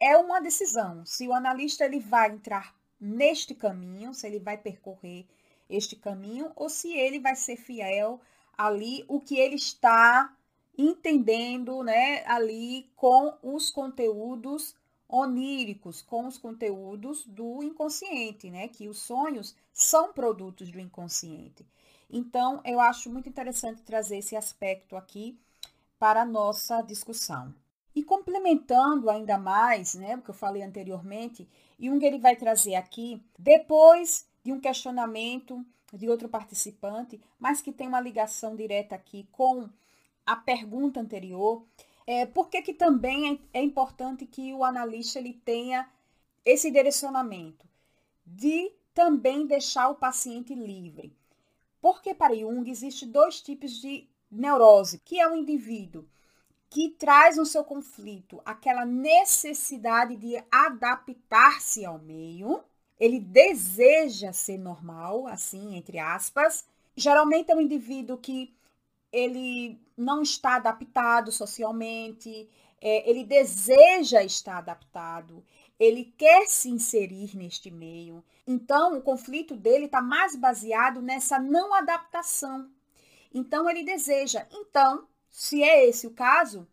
é 0.00 0.16
uma 0.16 0.40
decisão. 0.40 1.06
Se 1.06 1.28
o 1.28 1.32
analista 1.32 1.84
ele 1.84 2.00
vai 2.00 2.30
entrar 2.30 2.74
neste 3.00 3.54
caminho, 3.54 4.12
se 4.12 4.26
ele 4.26 4.40
vai 4.40 4.58
percorrer 4.58 5.26
este 5.68 5.96
caminho 5.96 6.52
ou 6.56 6.68
se 6.68 6.92
ele 6.92 7.18
vai 7.18 7.34
ser 7.36 7.56
fiel 7.56 8.20
ali 8.56 9.04
o 9.08 9.20
que 9.20 9.38
ele 9.38 9.56
está 9.56 10.34
entendendo, 10.76 11.82
né, 11.82 12.24
ali 12.26 12.90
com 12.96 13.36
os 13.42 13.70
conteúdos 13.70 14.74
oníricos, 15.08 16.02
com 16.02 16.26
os 16.26 16.38
conteúdos 16.38 17.24
do 17.26 17.62
inconsciente, 17.62 18.50
né, 18.50 18.68
que 18.68 18.88
os 18.88 18.98
sonhos 18.98 19.54
são 19.72 20.12
produtos 20.12 20.70
do 20.70 20.80
inconsciente. 20.80 21.64
Então, 22.10 22.60
eu 22.64 22.80
acho 22.80 23.10
muito 23.10 23.28
interessante 23.28 23.82
trazer 23.82 24.18
esse 24.18 24.36
aspecto 24.36 24.96
aqui 24.96 25.38
para 25.98 26.22
a 26.22 26.26
nossa 26.26 26.82
discussão. 26.82 27.54
E 27.94 28.02
complementando 28.02 29.08
ainda 29.08 29.38
mais, 29.38 29.94
né, 29.94 30.16
o 30.16 30.22
que 30.22 30.30
eu 30.30 30.34
falei 30.34 30.62
anteriormente, 30.62 31.48
Jung 31.78 32.04
ele 32.04 32.18
vai 32.18 32.34
trazer 32.34 32.74
aqui, 32.74 33.22
depois 33.38 34.26
de 34.44 34.52
um 34.52 34.60
questionamento 34.60 35.64
de 35.92 36.08
outro 36.08 36.28
participante, 36.28 37.20
mas 37.38 37.60
que 37.60 37.72
tem 37.72 37.88
uma 37.88 38.00
ligação 38.00 38.54
direta 38.54 38.94
aqui 38.94 39.26
com 39.32 39.68
a 40.26 40.36
pergunta 40.36 41.00
anterior. 41.00 41.64
É, 42.06 42.26
por 42.26 42.48
que, 42.48 42.60
que 42.60 42.74
também 42.74 43.40
é, 43.52 43.58
é 43.58 43.62
importante 43.62 44.26
que 44.26 44.52
o 44.52 44.62
analista 44.62 45.18
ele 45.18 45.32
tenha 45.32 45.88
esse 46.44 46.70
direcionamento 46.70 47.66
de 48.26 48.70
também 48.92 49.46
deixar 49.46 49.88
o 49.88 49.94
paciente 49.94 50.54
livre? 50.54 51.16
Porque 51.80 52.14
para 52.14 52.34
Jung 52.34 52.70
existe 52.70 53.06
dois 53.06 53.40
tipos 53.40 53.80
de 53.80 54.06
neurose, 54.30 54.98
que 54.98 55.18
é 55.18 55.28
o 55.28 55.34
indivíduo 55.34 56.06
que 56.68 56.90
traz 56.90 57.36
no 57.36 57.46
seu 57.46 57.62
conflito 57.62 58.42
aquela 58.44 58.84
necessidade 58.84 60.16
de 60.16 60.42
adaptar-se 60.50 61.84
ao 61.84 62.00
meio, 62.00 62.60
ele 62.98 63.18
deseja 63.20 64.32
ser 64.32 64.58
normal, 64.58 65.26
assim, 65.26 65.76
entre 65.76 65.98
aspas. 65.98 66.64
Geralmente 66.96 67.50
é 67.50 67.56
um 67.56 67.60
indivíduo 67.60 68.16
que 68.18 68.54
ele 69.12 69.78
não 69.96 70.22
está 70.22 70.56
adaptado 70.56 71.30
socialmente, 71.30 72.48
é, 72.80 73.08
ele 73.08 73.24
deseja 73.24 74.22
estar 74.22 74.58
adaptado, 74.58 75.44
ele 75.78 76.12
quer 76.18 76.46
se 76.46 76.68
inserir 76.68 77.36
neste 77.36 77.70
meio. 77.70 78.24
Então, 78.46 78.98
o 78.98 79.02
conflito 79.02 79.56
dele 79.56 79.86
está 79.86 80.02
mais 80.02 80.36
baseado 80.36 81.00
nessa 81.00 81.38
não 81.38 81.72
adaptação. 81.74 82.68
Então, 83.32 83.68
ele 83.68 83.84
deseja. 83.84 84.46
Então, 84.52 85.06
se 85.30 85.62
é 85.62 85.88
esse 85.88 86.06
o 86.06 86.12
caso, 86.12 86.68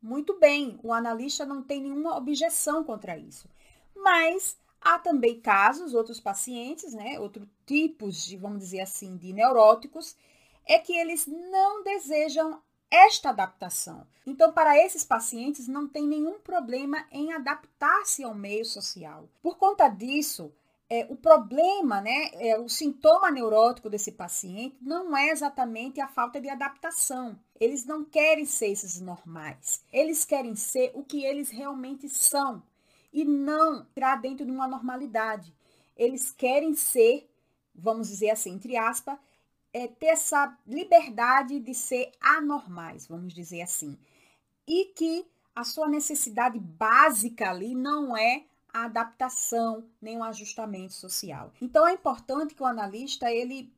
muito 0.00 0.38
bem, 0.38 0.78
o 0.82 0.92
analista 0.92 1.44
não 1.44 1.62
tem 1.62 1.80
nenhuma 1.80 2.16
objeção 2.16 2.84
contra 2.84 3.16
isso. 3.16 3.48
Mas 3.94 4.56
Há 4.80 4.98
também 4.98 5.40
casos, 5.40 5.94
outros 5.94 6.20
pacientes, 6.20 6.94
né, 6.94 7.18
outros 7.18 7.46
tipos 7.64 8.24
de, 8.24 8.36
vamos 8.36 8.60
dizer 8.60 8.80
assim, 8.80 9.16
de 9.16 9.32
neuróticos, 9.32 10.16
é 10.64 10.78
que 10.78 10.92
eles 10.92 11.26
não 11.26 11.82
desejam 11.82 12.60
esta 12.90 13.30
adaptação. 13.30 14.06
Então, 14.26 14.52
para 14.52 14.76
esses 14.78 15.04
pacientes, 15.04 15.68
não 15.68 15.88
tem 15.88 16.06
nenhum 16.06 16.38
problema 16.40 17.06
em 17.10 17.32
adaptar-se 17.32 18.24
ao 18.24 18.34
meio 18.34 18.64
social. 18.64 19.28
Por 19.42 19.56
conta 19.56 19.88
disso, 19.88 20.52
é, 20.88 21.06
o 21.10 21.16
problema, 21.16 22.00
né, 22.00 22.30
é, 22.34 22.58
o 22.58 22.68
sintoma 22.68 23.30
neurótico 23.30 23.90
desse 23.90 24.12
paciente 24.12 24.76
não 24.80 25.16
é 25.16 25.30
exatamente 25.30 26.00
a 26.00 26.08
falta 26.08 26.40
de 26.40 26.48
adaptação. 26.48 27.38
Eles 27.58 27.84
não 27.84 28.04
querem 28.04 28.44
ser 28.44 28.68
esses 28.68 29.00
normais. 29.00 29.82
Eles 29.92 30.24
querem 30.24 30.54
ser 30.54 30.92
o 30.94 31.02
que 31.02 31.24
eles 31.24 31.50
realmente 31.50 32.08
são 32.08 32.62
e 33.16 33.24
não 33.24 33.80
entrar 33.80 34.20
dentro 34.20 34.44
de 34.44 34.52
uma 34.52 34.68
normalidade. 34.68 35.50
Eles 35.96 36.30
querem 36.30 36.74
ser, 36.74 37.26
vamos 37.74 38.08
dizer 38.08 38.28
assim, 38.28 38.52
entre 38.52 38.76
aspas, 38.76 39.18
é, 39.72 39.88
ter 39.88 40.08
essa 40.08 40.54
liberdade 40.66 41.58
de 41.58 41.74
ser 41.74 42.12
anormais, 42.20 43.06
vamos 43.06 43.32
dizer 43.32 43.62
assim. 43.62 43.98
E 44.68 44.92
que 44.94 45.26
a 45.54 45.64
sua 45.64 45.88
necessidade 45.88 46.58
básica 46.58 47.48
ali 47.48 47.74
não 47.74 48.14
é 48.14 48.44
a 48.68 48.84
adaptação, 48.84 49.88
nem 49.98 50.18
o 50.18 50.24
ajustamento 50.24 50.92
social. 50.92 51.54
Então 51.62 51.88
é 51.88 51.94
importante 51.94 52.54
que 52.54 52.62
o 52.62 52.66
analista 52.66 53.32
ele 53.32 53.72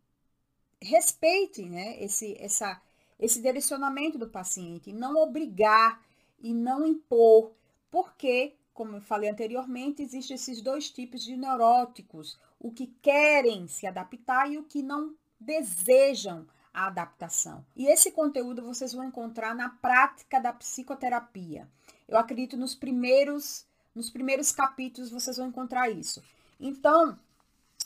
respeite 0.82 1.64
né, 1.64 2.02
esse, 2.02 2.36
essa, 2.40 2.82
esse 3.20 3.40
direcionamento 3.40 4.18
do 4.18 4.28
paciente, 4.28 4.92
não 4.92 5.14
obrigar 5.14 6.04
e 6.40 6.52
não 6.52 6.84
impor, 6.84 7.52
porque 7.88 8.57
como 8.78 9.00
falei 9.00 9.28
anteriormente, 9.28 10.02
existem 10.02 10.36
esses 10.36 10.62
dois 10.62 10.88
tipos 10.88 11.24
de 11.24 11.36
neuróticos, 11.36 12.38
o 12.60 12.70
que 12.70 12.86
querem 13.02 13.66
se 13.66 13.88
adaptar 13.88 14.48
e 14.48 14.56
o 14.56 14.62
que 14.62 14.84
não 14.84 15.16
desejam 15.40 16.46
a 16.72 16.86
adaptação. 16.86 17.66
E 17.74 17.88
esse 17.88 18.12
conteúdo 18.12 18.62
vocês 18.62 18.92
vão 18.92 19.02
encontrar 19.02 19.52
na 19.52 19.68
prática 19.68 20.38
da 20.38 20.52
psicoterapia. 20.52 21.68
Eu 22.06 22.16
acredito 22.16 22.56
nos 22.56 22.76
primeiros 22.76 23.66
nos 23.92 24.10
primeiros 24.10 24.52
capítulos 24.52 25.10
vocês 25.10 25.38
vão 25.38 25.48
encontrar 25.48 25.90
isso. 25.90 26.22
Então, 26.60 27.18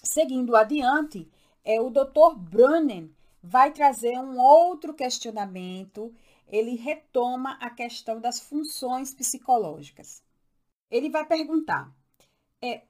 seguindo 0.03 0.55
adiante, 0.55 1.27
é 1.65 1.81
o 1.81 1.89
Dr. 1.89 2.37
Brunnen 2.37 3.11
vai 3.43 3.73
trazer 3.73 4.19
um 4.19 4.39
outro 4.39 4.93
questionamento. 4.93 6.15
Ele 6.47 6.77
retoma 6.77 7.57
a 7.63 7.71
questão 7.71 8.21
das 8.21 8.41
funções 8.41 9.15
psicológicas 9.15 10.23
ele 10.93 11.09
vai 11.09 11.25
perguntar: 11.25 11.91
é, 12.61 12.83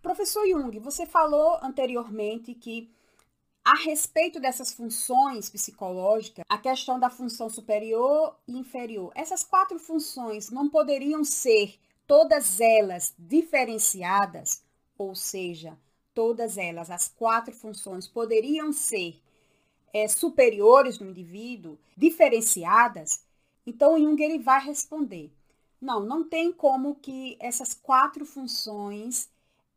professor 0.00 0.46
Jung, 0.48 0.78
você 0.78 1.04
falou 1.04 1.58
anteriormente 1.60 2.54
que 2.54 2.90
a 3.64 3.74
respeito 3.82 4.38
dessas 4.38 4.72
funções 4.72 5.50
psicológicas, 5.50 6.44
a 6.48 6.56
questão 6.56 7.00
da 7.00 7.10
função 7.10 7.50
superior 7.50 8.38
e 8.46 8.56
inferior, 8.56 9.10
essas 9.16 9.42
quatro 9.42 9.76
funções 9.76 10.50
não 10.50 10.70
poderiam 10.70 11.24
ser 11.24 11.76
todas 12.06 12.60
elas 12.60 13.12
diferenciadas, 13.18 14.62
ou 14.96 15.16
seja, 15.16 15.76
todas 16.14 16.56
elas, 16.56 16.90
as 16.92 17.08
quatro 17.08 17.52
funções 17.52 18.06
poderiam 18.06 18.72
ser 18.72 19.20
é, 19.92 20.06
superiores 20.06 21.00
no 21.00 21.10
indivíduo, 21.10 21.76
diferenciadas? 21.96 23.24
Então, 23.66 23.98
Jung 23.98 24.22
ele 24.22 24.38
vai 24.38 24.64
responder: 24.64 25.35
Não, 25.80 26.00
não 26.00 26.24
tem 26.24 26.52
como 26.52 26.94
que 26.94 27.36
essas 27.40 27.74
quatro 27.74 28.24
funções, 28.24 29.28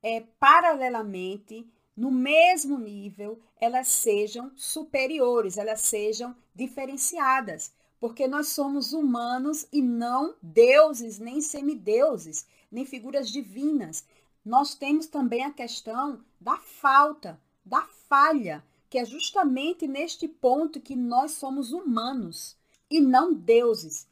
é, 0.02 0.22
paralelamente, 0.40 1.68
no 1.96 2.10
mesmo 2.10 2.78
nível, 2.78 3.40
elas 3.60 3.90
sejam 3.90 4.52
superiores, 4.56 5.58
elas 5.58 5.82
sejam 5.82 6.34
diferenciadas, 6.56 7.74
porque 8.00 8.28
nós 8.28 8.48
somos 8.48 8.94
humanos 8.94 9.68
e 9.72 9.82
não 9.82 10.34
deuses, 10.42 11.20
nem 11.20 11.42
semideuses, 11.42 12.48
nem 12.72 12.86
figuras 12.86 13.30
divinas. 13.30 14.06
Nós 14.46 14.76
temos 14.76 15.08
também 15.08 15.44
a 15.44 15.52
questão 15.52 16.24
da 16.40 16.58
falta, 16.58 17.38
da 17.66 17.82
falha, 18.08 18.64
que 18.90 18.98
é 18.98 19.04
justamente 19.04 19.86
neste 19.86 20.28
ponto 20.28 20.80
que 20.80 20.96
nós 20.96 21.32
somos 21.32 21.74
humanos 21.74 22.56
e 22.90 23.02
não 23.02 23.34
deuses. 23.34 24.08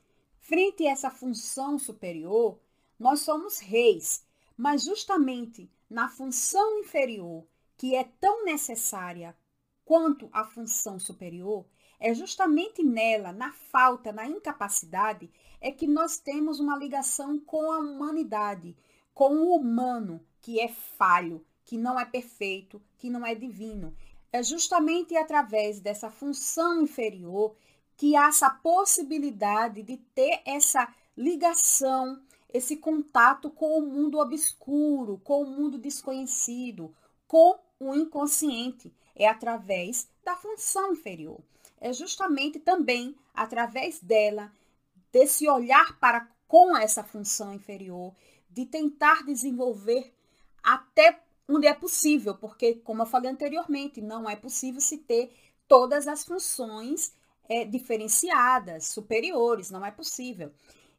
Frente 0.47 0.87
a 0.87 0.91
essa 0.91 1.11
função 1.11 1.77
superior, 1.77 2.57
nós 2.97 3.19
somos 3.19 3.59
reis, 3.59 4.25
mas 4.55 4.85
justamente 4.85 5.69
na 5.89 6.07
função 6.07 6.79
inferior, 6.79 7.45
que 7.75 7.93
é 7.93 8.05
tão 8.05 8.45
necessária 8.45 9.35
quanto 9.83 10.29
a 10.31 10.45
função 10.45 10.97
superior, 10.97 11.65
é 11.99 12.13
justamente 12.13 12.81
nela, 12.81 13.33
na 13.33 13.51
falta, 13.51 14.13
na 14.13 14.25
incapacidade, 14.25 15.29
é 15.59 15.69
que 15.69 15.85
nós 15.85 16.17
temos 16.17 16.61
uma 16.61 16.77
ligação 16.77 17.37
com 17.37 17.69
a 17.69 17.79
humanidade, 17.79 18.73
com 19.13 19.35
o 19.35 19.53
humano, 19.53 20.25
que 20.39 20.61
é 20.61 20.69
falho, 20.69 21.45
que 21.65 21.77
não 21.77 21.99
é 21.99 22.05
perfeito, 22.05 22.81
que 22.97 23.09
não 23.09 23.25
é 23.25 23.35
divino. 23.35 23.93
É 24.31 24.41
justamente 24.41 25.13
através 25.17 25.81
dessa 25.81 26.09
função 26.09 26.83
inferior 26.83 27.53
que 27.97 28.15
há 28.15 28.27
essa 28.27 28.49
possibilidade 28.49 29.81
de 29.81 29.97
ter 29.97 30.41
essa 30.45 30.87
ligação, 31.17 32.21
esse 32.53 32.77
contato 32.77 33.49
com 33.49 33.79
o 33.79 33.81
mundo 33.81 34.19
obscuro, 34.19 35.19
com 35.23 35.41
o 35.41 35.49
mundo 35.49 35.79
desconhecido, 35.79 36.95
com 37.27 37.59
o 37.79 37.95
inconsciente. 37.95 38.93
É 39.15 39.27
através 39.27 40.07
da 40.23 40.35
função 40.35 40.93
inferior. 40.93 41.41
É 41.81 41.91
justamente 41.91 42.59
também 42.59 43.15
através 43.33 43.99
dela, 43.99 44.51
desse 45.11 45.49
olhar 45.49 45.97
para 45.99 46.29
com 46.47 46.77
essa 46.77 47.03
função 47.03 47.53
inferior, 47.53 48.13
de 48.49 48.65
tentar 48.65 49.25
desenvolver 49.25 50.13
até 50.63 51.19
onde 51.47 51.67
é 51.67 51.73
possível, 51.73 52.35
porque, 52.35 52.75
como 52.75 53.01
eu 53.01 53.05
falei 53.05 53.31
anteriormente, 53.31 54.01
não 54.01 54.29
é 54.29 54.35
possível 54.35 54.81
se 54.81 54.97
ter 54.97 55.33
todas 55.67 56.07
as 56.07 56.23
funções 56.23 57.13
é, 57.49 57.65
diferenciadas, 57.65 58.87
superiores, 58.87 59.69
não 59.69 59.85
é 59.85 59.91
possível. 59.91 60.51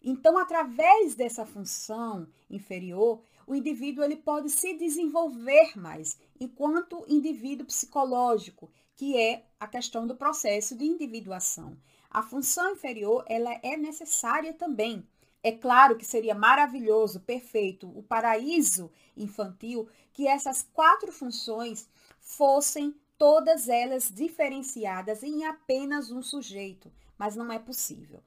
Então, 0.02 0.38
através 0.38 1.14
dessa 1.14 1.44
função 1.44 2.28
inferior, 2.48 3.20
o 3.46 3.54
indivíduo 3.54 4.04
ele 4.04 4.16
pode 4.16 4.50
se 4.50 4.74
desenvolver 4.74 5.76
mais 5.76 6.18
enquanto 6.38 7.04
indivíduo 7.08 7.66
psicológico, 7.66 8.70
que 8.94 9.16
é 9.16 9.44
a 9.58 9.66
questão 9.66 10.06
do 10.06 10.14
processo 10.14 10.76
de 10.76 10.84
individuação. 10.84 11.76
A 12.10 12.22
função 12.22 12.72
inferior 12.72 13.24
ela 13.28 13.52
é 13.62 13.76
necessária 13.76 14.52
também. 14.52 15.06
É 15.42 15.52
claro 15.52 15.96
que 15.96 16.04
seria 16.04 16.34
maravilhoso, 16.34 17.20
perfeito, 17.20 17.88
o 17.96 18.02
paraíso 18.02 18.90
infantil 19.16 19.88
que 20.12 20.26
essas 20.26 20.62
quatro 20.62 21.12
funções 21.12 21.88
fossem 22.20 22.94
todas 23.18 23.68
elas 23.68 24.10
diferenciadas 24.10 25.22
em 25.22 25.44
apenas 25.44 26.10
um 26.10 26.22
sujeito, 26.22 26.90
mas 27.18 27.34
não 27.34 27.52
é 27.52 27.58
possível. 27.58 28.22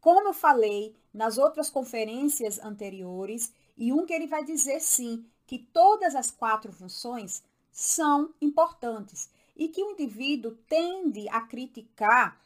Como 0.00 0.28
eu 0.28 0.34
falei 0.34 0.94
nas 1.14 1.38
outras 1.38 1.70
conferências 1.70 2.58
anteriores, 2.58 3.52
Jung 3.78 4.12
ele 4.12 4.26
vai 4.26 4.44
dizer 4.44 4.80
sim 4.80 5.24
que 5.46 5.58
todas 5.58 6.14
as 6.14 6.30
quatro 6.30 6.72
funções 6.72 7.42
são 7.70 8.34
importantes 8.40 9.30
e 9.56 9.68
que 9.68 9.82
o 9.82 9.92
indivíduo 9.92 10.56
tende 10.68 11.28
a 11.28 11.40
criticar 11.40 12.40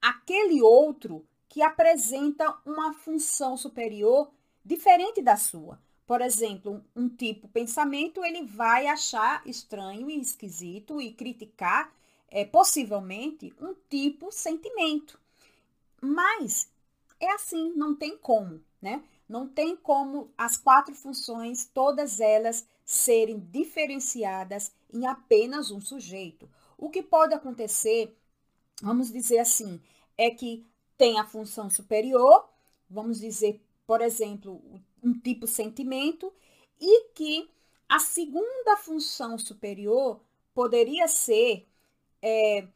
aquele 0.00 0.62
outro 0.62 1.26
que 1.48 1.62
apresenta 1.62 2.56
uma 2.64 2.92
função 2.92 3.56
superior 3.56 4.30
diferente 4.64 5.20
da 5.20 5.36
sua. 5.36 5.78
Por 6.10 6.22
exemplo, 6.22 6.84
um 6.96 7.08
tipo 7.08 7.46
pensamento 7.46 8.24
ele 8.24 8.44
vai 8.44 8.88
achar 8.88 9.46
estranho 9.46 10.10
e 10.10 10.20
esquisito 10.20 11.00
e 11.00 11.12
criticar 11.12 11.94
é, 12.26 12.44
possivelmente 12.44 13.54
um 13.60 13.76
tipo 13.88 14.32
sentimento. 14.32 15.20
Mas 16.02 16.68
é 17.20 17.30
assim, 17.30 17.72
não 17.76 17.94
tem 17.94 18.18
como, 18.18 18.60
né? 18.82 19.04
Não 19.28 19.46
tem 19.46 19.76
como 19.76 20.32
as 20.36 20.56
quatro 20.56 20.96
funções, 20.96 21.64
todas 21.64 22.18
elas, 22.18 22.66
serem 22.84 23.38
diferenciadas 23.38 24.72
em 24.92 25.06
apenas 25.06 25.70
um 25.70 25.80
sujeito. 25.80 26.50
O 26.76 26.90
que 26.90 27.04
pode 27.04 27.34
acontecer, 27.34 28.18
vamos 28.82 29.12
dizer 29.12 29.38
assim, 29.38 29.80
é 30.18 30.28
que 30.28 30.66
tem 30.98 31.20
a 31.20 31.24
função 31.24 31.70
superior, 31.70 32.48
vamos 32.90 33.20
dizer, 33.20 33.62
por 33.86 34.00
exemplo, 34.00 34.60
um 35.02 35.12
tipo 35.12 35.46
sentimento, 35.46 36.32
e 36.80 37.08
que 37.14 37.50
a 37.88 37.98
segunda 37.98 38.76
função 38.76 39.36
superior 39.38 40.20
poderia 40.54 41.08
ser 41.08 41.66
é, 42.22 42.66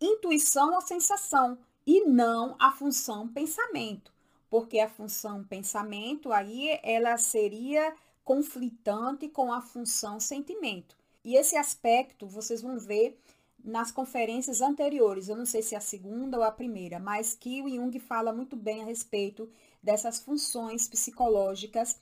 intuição 0.00 0.74
ou 0.74 0.80
sensação, 0.80 1.58
e 1.86 2.04
não 2.06 2.56
a 2.58 2.72
função 2.72 3.28
pensamento, 3.28 4.12
porque 4.48 4.78
a 4.78 4.88
função 4.88 5.44
pensamento 5.44 6.32
aí 6.32 6.78
ela 6.82 7.16
seria 7.18 7.94
conflitante 8.24 9.28
com 9.28 9.52
a 9.52 9.60
função 9.60 10.18
sentimento. 10.18 10.96
E 11.22 11.36
esse 11.36 11.56
aspecto 11.56 12.26
vocês 12.26 12.62
vão 12.62 12.78
ver 12.78 13.18
nas 13.62 13.90
conferências 13.90 14.60
anteriores, 14.60 15.28
eu 15.28 15.36
não 15.36 15.46
sei 15.46 15.62
se 15.62 15.74
é 15.74 15.78
a 15.78 15.80
segunda 15.80 16.36
ou 16.36 16.42
a 16.42 16.52
primeira, 16.52 16.98
mas 16.98 17.34
que 17.34 17.62
o 17.62 17.68
Jung 17.68 17.98
fala 17.98 18.30
muito 18.30 18.56
bem 18.56 18.82
a 18.82 18.84
respeito 18.84 19.50
dessas 19.84 20.18
funções 20.18 20.88
psicológicas 20.88 22.00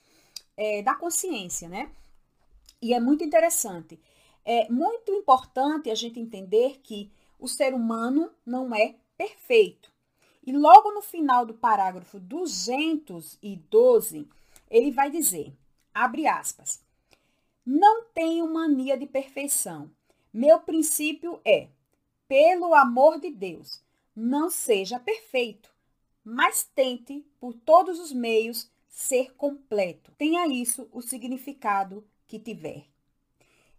é, 0.57 0.83
da 0.83 0.95
consciência, 0.95 1.69
né? 1.69 1.91
E 2.81 2.95
é 2.95 3.01
muito 3.01 3.25
interessante. 3.25 4.01
É 4.45 4.69
muito 4.71 5.13
importante 5.13 5.91
a 5.91 5.95
gente 5.95 6.19
entender 6.19 6.81
que 6.83 7.11
o 7.39 7.49
ser 7.49 7.75
humano 7.75 8.31
não 8.47 8.75
é 8.75 8.97
perfeito. 9.17 9.93
E 10.45 10.53
logo 10.53 10.93
no 10.93 11.03
final 11.03 11.47
do 11.47 11.55
parágrafo 11.55 12.19
212, 12.19 14.29
ele 14.71 14.91
vai 14.91 15.11
dizer, 15.11 15.53
abre 15.95 16.27
aspas, 16.27 16.83
não 17.65 18.05
tenho 18.07 18.53
mania 18.53 18.97
de 18.97 19.07
perfeição. 19.07 19.91
Meu 20.33 20.61
princípio 20.61 21.41
é, 21.45 21.69
pelo 22.27 22.75
amor 22.75 23.21
de 23.21 23.31
Deus, 23.31 23.81
não 24.15 24.51
seja 24.51 24.99
perfeito, 24.99 25.72
mas 26.25 26.65
tente, 26.65 27.27
por 27.41 27.55
todos 27.55 27.99
os 27.99 28.13
meios, 28.13 28.71
ser 28.89 29.35
completo. 29.35 30.13
Tenha 30.19 30.47
isso 30.47 30.89
o 30.93 31.01
significado 31.01 32.07
que 32.27 32.39
tiver. 32.39 32.87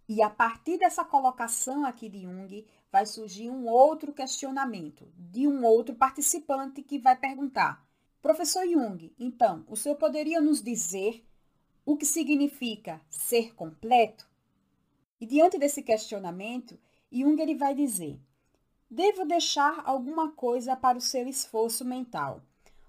E 0.07 0.21
a 0.21 0.29
partir 0.29 0.77
dessa 0.77 1.05
colocação 1.05 1.85
aqui 1.85 2.09
de 2.09 2.23
Jung, 2.23 2.65
vai 2.91 3.05
surgir 3.05 3.49
um 3.49 3.67
outro 3.67 4.13
questionamento 4.13 5.11
de 5.17 5.47
um 5.47 5.63
outro 5.63 5.95
participante 5.95 6.83
que 6.83 6.99
vai 6.99 7.15
perguntar: 7.15 7.87
Professor 8.21 8.67
Jung, 8.67 9.13
então, 9.17 9.65
o 9.67 9.75
senhor 9.75 9.95
poderia 9.95 10.41
nos 10.41 10.61
dizer 10.61 11.25
o 11.85 11.97
que 11.97 12.05
significa 12.05 13.01
ser 13.09 13.53
completo? 13.55 14.29
E 15.19 15.25
diante 15.25 15.57
desse 15.57 15.81
questionamento, 15.81 16.77
Jung 17.11 17.41
ele 17.41 17.55
vai 17.55 17.73
dizer: 17.73 18.19
devo 18.93 19.25
deixar 19.25 19.81
alguma 19.85 20.31
coisa 20.31 20.75
para 20.75 20.97
o 20.97 21.01
seu 21.01 21.27
esforço 21.27 21.83
mental. 21.83 22.41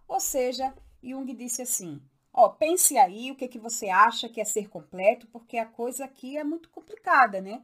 Ou 0.06 0.20
seja, 0.20 0.74
Jung 1.02 1.32
disse 1.34 1.62
assim: 1.62 2.00
ó, 2.32 2.48
pense 2.48 2.98
aí 2.98 3.30
o 3.30 3.36
que, 3.36 3.48
que 3.48 3.58
você 3.58 3.88
acha 3.88 4.28
que 4.28 4.40
é 4.40 4.44
ser 4.44 4.68
completo, 4.68 5.26
porque 5.28 5.56
a 5.56 5.66
coisa 5.66 6.04
aqui 6.04 6.36
é 6.36 6.44
muito 6.44 6.68
complicada, 6.68 7.40
né? 7.40 7.62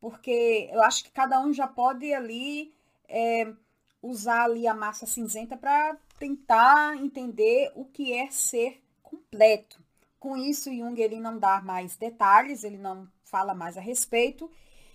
Porque 0.00 0.68
eu 0.72 0.82
acho 0.82 1.04
que 1.04 1.10
cada 1.10 1.40
um 1.40 1.52
já 1.52 1.66
pode 1.66 2.12
ali 2.14 2.72
é, 3.08 3.52
usar 4.00 4.44
ali 4.44 4.66
a 4.66 4.74
massa 4.74 5.04
cinzenta 5.04 5.56
para 5.56 5.96
tentar 6.18 6.96
entender 6.96 7.72
o 7.74 7.84
que 7.84 8.12
é 8.12 8.30
ser 8.30 8.82
completo. 9.02 9.82
Com 10.18 10.36
isso, 10.36 10.70
Jung 10.70 11.00
ele 11.00 11.18
não 11.18 11.38
dá 11.38 11.60
mais 11.60 11.96
detalhes, 11.96 12.62
ele 12.62 12.78
não 12.78 13.08
fala 13.24 13.54
mais 13.54 13.76
a 13.76 13.80
respeito, 13.80 14.50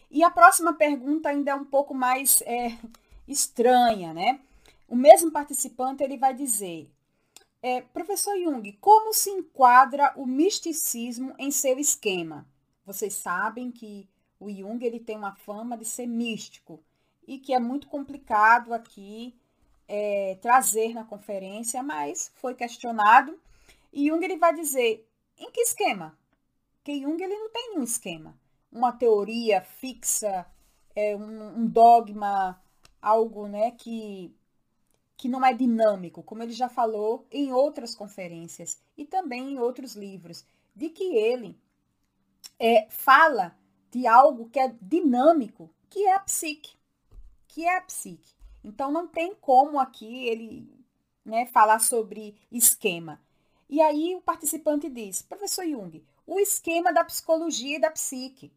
e 0.10 0.24
a 0.24 0.30
próxima 0.30 0.74
pergunta 0.74 1.30
ainda 1.30 1.52
é 1.52 1.56
um 1.56 1.66
pouco 1.66 1.94
mais 1.94 2.42
é, 2.46 2.78
estranha, 3.28 4.14
né? 4.14 4.40
O 4.88 4.96
mesmo 4.96 5.32
participante 5.32 6.04
ele 6.04 6.18
vai 6.18 6.34
dizer, 6.34 6.90
é, 7.62 7.82
professor 7.82 8.38
Jung, 8.38 8.72
como 8.74 9.14
se 9.14 9.30
enquadra 9.32 10.14
o 10.16 10.26
misticismo 10.26 11.34
em 11.40 11.50
seu 11.50 11.80
esquema? 11.80 12.48
Vocês 12.86 13.16
sabem 13.16 13.72
que 13.72 14.08
o 14.40 14.52
Jung 14.52 14.86
ele 14.86 15.00
tem 15.00 15.18
uma 15.18 15.36
fama 15.36 15.76
de 15.76 15.86
ser 15.86 16.06
místico 16.06 16.80
e 17.28 17.40
que 17.40 17.54
é 17.54 17.60
muito 17.60 17.88
complicado 17.88 18.74
aqui 18.74 19.36
é, 19.88 20.38
trazer 20.42 20.94
na 20.94 21.04
conferência, 21.04 21.82
mas 21.82 22.32
foi 22.36 22.54
questionado. 22.54 23.40
E 23.92 24.10
Jung 24.10 24.24
ele 24.24 24.38
vai 24.38 24.54
dizer, 24.54 25.08
em 25.38 25.50
que 25.50 25.62
esquema? 25.62 26.16
Que 26.84 27.02
Jung 27.02 27.22
ele 27.22 27.36
não 27.36 27.50
tem 27.50 27.70
nenhum 27.72 27.84
esquema. 27.84 28.38
Uma 28.76 28.92
teoria 28.92 29.62
fixa, 29.62 30.46
é, 30.96 31.16
um, 31.16 31.60
um 31.60 31.66
dogma, 31.66 32.62
algo 33.02 33.48
né, 33.48 33.72
que, 33.72 34.36
que 35.16 35.30
não 35.30 35.46
é 35.46 35.54
dinâmico, 35.54 36.22
como 36.22 36.44
ele 36.44 36.52
já 36.52 36.68
falou 36.68 37.26
em 37.32 37.54
outras 37.54 37.96
conferências 37.96 38.82
e 38.98 39.06
também 39.06 39.54
em 39.54 39.60
outros 39.60 39.96
livros, 39.96 40.46
de 40.76 40.90
que 40.90 41.16
ele 41.16 41.58
é, 42.60 42.86
fala 42.90 43.58
de 43.92 44.06
algo 44.06 44.50
que 44.50 44.60
é 44.60 44.76
dinâmico, 44.82 45.70
que 45.90 46.06
é 46.06 46.16
a 46.16 46.20
psique. 46.20 46.76
Que 47.48 47.64
é 47.64 47.78
a 47.78 47.82
psique. 47.82 48.34
Então 48.64 48.92
não 48.92 49.08
tem 49.08 49.34
como 49.36 49.80
aqui 49.80 50.28
ele 50.28 50.68
né, 51.24 51.46
falar 51.46 51.80
sobre 51.80 52.36
esquema. 52.52 53.22
E 53.70 53.82
aí 53.82 54.16
o 54.16 54.22
participante 54.22 54.90
diz, 54.90 55.22
professor 55.22 55.66
Jung, 55.66 56.04
o 56.28 56.40
esquema 56.40 56.92
da 56.92 57.04
psicologia 57.04 57.78
e 57.78 57.82
da 57.82 57.90
psique. 57.90 58.52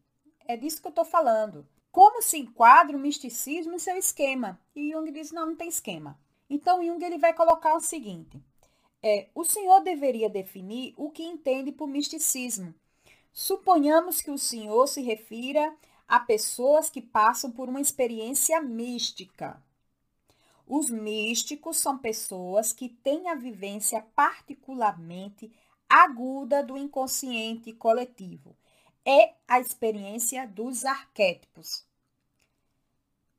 É 0.49 0.57
disso 0.57 0.81
que 0.81 0.87
eu 0.87 0.89
estou 0.89 1.05
falando. 1.05 1.63
Como 1.91 2.23
se 2.23 2.39
enquadra 2.39 2.97
o 2.97 2.99
misticismo 2.99 3.75
em 3.75 3.79
seu 3.79 3.95
esquema? 3.95 4.59
E 4.75 4.91
Jung 4.91 5.11
diz, 5.11 5.31
não, 5.31 5.45
não 5.45 5.55
tem 5.55 5.69
esquema. 5.69 6.19
Então 6.49 6.83
Jung 6.83 7.05
ele 7.05 7.19
vai 7.19 7.33
colocar 7.33 7.75
o 7.75 7.79
seguinte, 7.79 8.41
é, 9.03 9.27
o 9.35 9.45
senhor 9.45 9.81
deveria 9.81 10.27
definir 10.27 10.95
o 10.97 11.11
que 11.11 11.23
entende 11.23 11.71
por 11.71 11.87
misticismo 11.87 12.73
Suponhamos 13.31 14.21
que 14.21 14.31
o 14.31 14.37
Senhor 14.37 14.87
se 14.87 15.01
refira 15.01 15.73
a 16.07 16.19
pessoas 16.19 16.89
que 16.89 17.01
passam 17.01 17.51
por 17.51 17.69
uma 17.69 17.79
experiência 17.79 18.59
mística. 18.61 19.61
Os 20.67 20.89
místicos 20.89 21.77
são 21.77 21.97
pessoas 21.97 22.73
que 22.73 22.89
têm 22.89 23.29
a 23.29 23.35
vivência 23.35 24.05
particularmente 24.15 25.51
aguda 25.87 26.63
do 26.63 26.77
inconsciente 26.77 27.71
coletivo. 27.73 28.55
É 29.05 29.33
a 29.47 29.59
experiência 29.59 30.47
dos 30.47 30.85
arquétipos. 30.85 31.85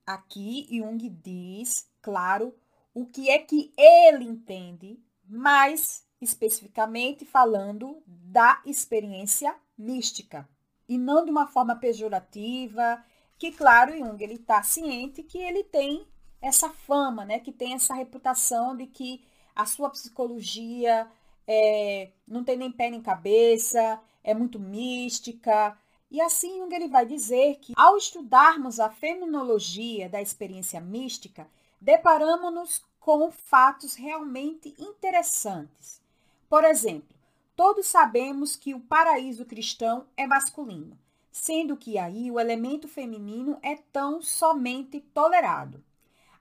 Aqui 0.07 0.67
Jung 0.71 1.09
diz, 1.09 1.89
claro, 2.03 2.55
o 2.93 3.07
que 3.07 3.31
é 3.31 3.39
que 3.39 3.73
ele 3.77 4.25
entende, 4.25 4.99
mais 5.25 6.05
especificamente 6.21 7.25
falando 7.25 8.03
da 8.07 8.61
experiência 8.67 9.55
mística 9.79 10.49
e 10.89 10.99
não 10.99 11.25
de 11.25 11.31
uma 11.31 11.47
forma 11.47 11.77
pejorativa, 11.77 13.03
que 13.39 13.53
claro, 13.53 13.97
Jung 13.97 14.23
ele 14.23 14.35
está 14.35 14.63
ciente 14.63 15.23
que 15.23 15.39
ele 15.39 15.63
tem 15.63 16.07
essa 16.43 16.71
fama, 16.71 17.25
né, 17.25 17.39
que 17.39 17.53
tem 17.53 17.75
essa 17.75 17.95
reputação 17.95 18.77
de 18.77 18.87
que 18.87 19.25
a 19.55 19.67
sua 19.67 19.91
psicologia 19.91 21.07
é, 21.47 22.11
não 22.27 22.43
tem 22.43 22.57
nem 22.57 22.73
pé 22.73 22.91
nem 22.91 23.01
cabeça, 23.01 24.01
é 24.23 24.35
muito 24.35 24.59
mística. 24.59 25.77
E 26.11 26.21
assim 26.21 26.59
Jung 26.59 26.75
ele 26.75 26.89
vai 26.89 27.07
dizer 27.07 27.57
que 27.61 27.73
ao 27.77 27.97
estudarmos 27.97 28.81
a 28.81 28.91
fenomenologia 28.91 30.09
da 30.09 30.21
experiência 30.21 30.81
mística, 30.81 31.47
deparamos-nos 31.81 32.85
com 32.99 33.31
fatos 33.31 33.95
realmente 33.95 34.75
interessantes. 34.79 36.01
Por 36.49 36.65
exemplo, 36.65 37.21
Todos 37.61 37.89
sabemos 37.89 38.57
que 38.57 38.73
o 38.73 38.81
paraíso 38.81 39.45
cristão 39.45 40.07
é 40.17 40.27
masculino, 40.27 40.99
sendo 41.31 41.77
que 41.77 41.99
aí 41.99 42.31
o 42.31 42.41
elemento 42.41 42.89
feminino 42.89 43.59
é 43.61 43.77
tão 43.93 44.23
somente 44.23 44.99
tolerado. 44.99 45.85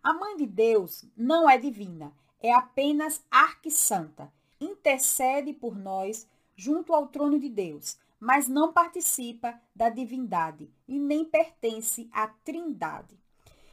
A 0.01 0.13
mãe 0.13 0.37
de 0.37 0.45
Deus 0.45 1.03
não 1.17 1.49
é 1.49 1.57
divina, 1.57 2.13
é 2.41 2.53
apenas 2.53 3.21
arquissanta. 3.29 4.31
Intercede 4.61 5.51
por 5.51 5.77
nós 5.77 6.25
junto 6.59 6.93
ao 6.93 7.07
trono 7.07 7.39
de 7.39 7.47
Deus, 7.47 7.97
mas 8.19 8.49
não 8.49 8.73
participa 8.73 9.57
da 9.73 9.89
divindade 9.89 10.69
e 10.85 10.99
nem 10.99 11.23
pertence 11.23 12.09
à 12.11 12.27
trindade. 12.27 13.17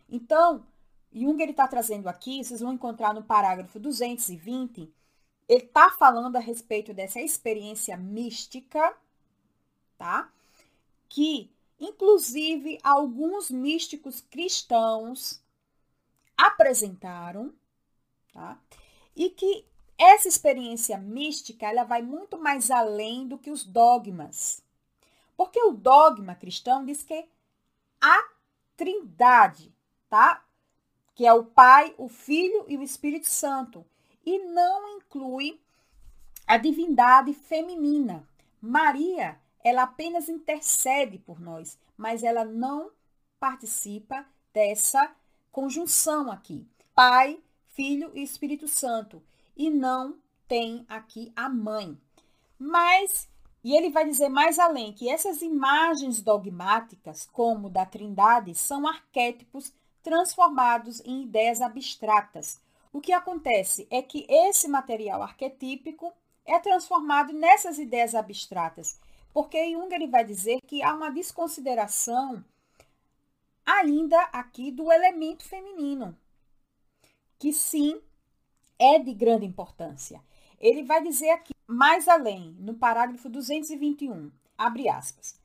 Então, 0.09 0.65
Jung 1.13 1.43
está 1.43 1.67
trazendo 1.67 2.09
aqui, 2.09 2.45
vocês 2.45 2.61
vão 2.61 2.75
encontrar 2.75 3.13
no 3.13 3.25
parágrafo 3.25 3.81
220, 3.81 4.95
ele 5.49 5.65
está 5.65 5.91
falando 5.91 6.37
a 6.37 6.41
respeito 6.41 6.95
dessa 6.95 7.21
experiência 7.21 7.97
mística, 7.97 8.97
tá? 9.99 10.31
Que, 11.09 11.51
inclusive, 11.81 12.79
alguns 12.85 13.51
místicos 13.51 14.21
cristãos 14.21 15.43
apresentaram, 16.37 17.53
tá? 18.33 18.61
E 19.17 19.29
que 19.31 19.65
essa 19.99 20.29
experiência 20.29 20.99
mística, 20.99 21.67
ela 21.67 21.85
vai 21.85 22.03
muito 22.03 22.39
mais 22.39 22.71
além 22.71 23.27
do 23.27 23.39
que 23.39 23.51
os 23.51 23.65
dogmas. 23.65 24.63
Porque 25.37 25.61
o 25.63 25.73
dogma 25.73 26.35
cristão 26.35 26.85
diz 26.85 27.03
que 27.03 27.29
a 28.01 28.29
Trindade, 28.77 29.75
tá? 30.09 30.45
Que 31.15 31.27
é 31.27 31.33
o 31.33 31.45
Pai, 31.45 31.95
o 31.97 32.09
Filho 32.09 32.67
e 32.69 32.77
o 32.77 32.83
Espírito 32.83 33.27
Santo 33.27 33.87
e 34.25 34.39
não 34.41 34.99
inclui 34.99 35.61
a 36.47 36.57
divindade 36.57 37.33
feminina. 37.33 38.29
Maria, 38.61 39.41
ela 39.63 39.85
apenas 39.85 40.29
intercede 40.29 41.19
por 41.19 41.41
nós, 41.41 41.79
mas 41.97 42.23
ela 42.23 42.45
não 42.45 42.91
participa 43.39 44.27
dessa 44.53 45.15
conjunção 45.53 46.31
aqui. 46.31 46.67
Pai, 46.95 47.39
Filho 47.69 48.11
e 48.15 48.23
Espírito 48.23 48.67
Santo. 48.67 49.23
E 49.57 49.71
não 49.71 50.19
tem 50.47 50.85
aqui 50.89 51.33
a 51.35 51.49
mãe. 51.49 51.99
Mas, 52.59 53.29
e 53.65 53.75
ele 53.75 53.91
vai 53.91 54.05
dizer 54.05 54.29
mais 54.29 54.59
além, 54.59 54.93
que 54.93 55.09
essas 55.09 55.43
imagens 55.43 56.21
dogmáticas, 56.21 57.27
como 57.33 57.71
da 57.71 57.87
Trindade, 57.87 58.55
são 58.55 58.87
arquétipos 58.87 59.73
transformados 60.03 61.01
em 61.01 61.23
ideias 61.23 61.61
abstratas, 61.61 62.61
o 62.97 63.01
que 63.01 63.13
acontece 63.13 63.87
é 63.91 64.01
que 64.01 64.25
esse 64.27 64.67
material 64.69 65.23
arquetípico 65.23 66.13
é 66.47 66.59
transformado 66.59 67.31
nessas 67.31 67.79
ideias 67.79 68.15
abstratas, 68.15 68.99
porque 69.35 69.71
Jung 69.71 69.95
ele 69.95 70.07
vai 70.07 70.25
dizer 70.25 70.63
que 70.67 70.83
há 70.83 70.95
uma 70.95 71.11
desconsideração 71.11 72.43
ainda 73.67 74.19
aqui 74.33 74.71
do 74.71 74.91
elemento 74.91 75.45
feminino, 75.45 76.17
que 77.39 77.53
sim 77.53 78.01
é 78.79 78.99
de 78.99 79.13
grande 79.15 79.47
importância. 79.47 80.23
Ele 80.59 80.83
vai 80.83 81.03
dizer 81.03 81.31
aqui, 81.31 81.53
mais 81.67 82.09
além, 82.09 82.57
no 82.59 82.75
parágrafo 82.75 83.29
221, 83.29 84.31
abre 84.57 84.89
aspas, 84.89 85.39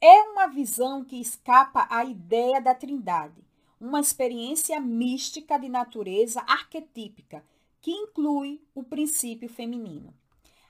é 0.00 0.22
uma 0.30 0.46
visão 0.46 1.04
que 1.04 1.20
escapa 1.20 1.86
à 1.90 2.04
ideia 2.04 2.60
da 2.60 2.74
trindade, 2.74 3.44
uma 3.80 4.00
experiência 4.00 4.80
mística 4.80 5.58
de 5.58 5.68
natureza 5.68 6.40
arquetípica, 6.46 7.44
que 7.80 7.90
inclui 7.90 8.62
o 8.74 8.82
princípio 8.82 9.48
feminino. 9.48 10.14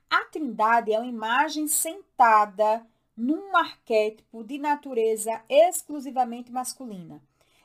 A 0.09 0.25
Trindade 0.25 0.93
é 0.93 0.99
uma 0.99 1.07
imagem 1.07 1.69
sentada 1.69 2.85
num 3.17 3.57
arquétipo 3.57 4.43
de 4.43 4.59
natureza 4.59 5.41
exclusivamente 5.49 6.51
masculina. 6.51 7.23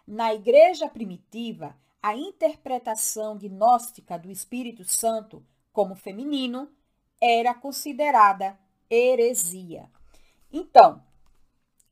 Na 0.07 0.33
igreja 0.33 0.87
primitiva, 0.87 1.75
a 2.05 2.15
interpretação 2.15 3.35
gnóstica 3.35 4.15
do 4.15 4.29
Espírito 4.29 4.85
Santo 4.85 5.43
como 5.73 5.95
feminino 5.95 6.69
era 7.19 7.51
considerada 7.51 8.55
heresia. 8.87 9.89
Então, 10.53 11.01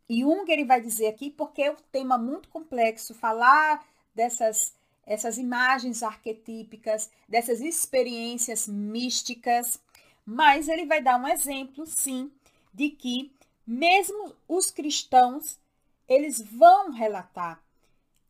Jung 0.08 0.46
ele 0.52 0.66
vai 0.66 0.80
dizer 0.82 1.08
aqui, 1.08 1.32
porque 1.32 1.64
é 1.64 1.72
um 1.72 1.78
tema 1.92 2.16
muito 2.16 2.48
complexo, 2.50 3.16
falar 3.16 3.84
dessas 4.14 4.76
essas 5.04 5.40
imagens 5.40 6.04
arquetípicas, 6.04 7.10
dessas 7.28 7.60
experiências 7.60 8.68
místicas, 8.68 9.82
mas 10.24 10.68
ele 10.68 10.86
vai 10.86 11.02
dar 11.02 11.20
um 11.20 11.28
exemplo, 11.28 11.88
sim, 11.88 12.32
de 12.72 12.92
que 12.92 13.34
mesmo 13.66 14.36
os 14.48 14.70
cristãos, 14.70 15.60
eles 16.08 16.40
vão 16.40 16.92
relatar 16.92 17.64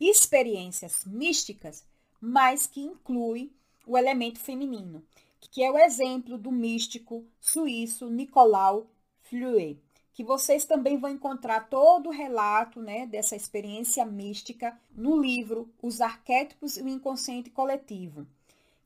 experiências 0.10 1.06
místicas, 1.06 1.84
mas 2.20 2.68
que 2.68 2.82
inclui 2.82 3.52
o 3.86 3.98
elemento 3.98 4.40
feminino, 4.40 5.04
que 5.40 5.64
é 5.64 5.70
o 5.70 5.78
exemplo 5.78 6.38
do 6.38 6.52
místico 6.52 7.26
suíço 7.40 8.10
Nicolau 8.10 8.88
Fleury 9.24 9.80
que 10.14 10.24
vocês 10.24 10.64
também 10.64 10.98
vão 10.98 11.10
encontrar 11.10 11.68
todo 11.68 12.08
o 12.08 12.12
relato 12.12 12.80
né, 12.80 13.08
dessa 13.08 13.36
experiência 13.36 14.06
mística 14.06 14.80
no 14.96 15.20
livro 15.20 15.68
Os 15.82 16.00
Arquétipos 16.00 16.78
e 16.78 16.84
o 16.84 16.88
Inconsciente 16.88 17.50
Coletivo, 17.50 18.28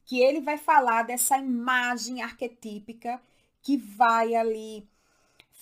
que 0.05 0.21
ele 0.21 0.39
vai 0.39 0.57
falar 0.57 1.03
dessa 1.03 1.37
imagem 1.37 2.21
arquetípica 2.21 3.21
que 3.61 3.75
vai 3.75 4.35
ali 4.35 4.87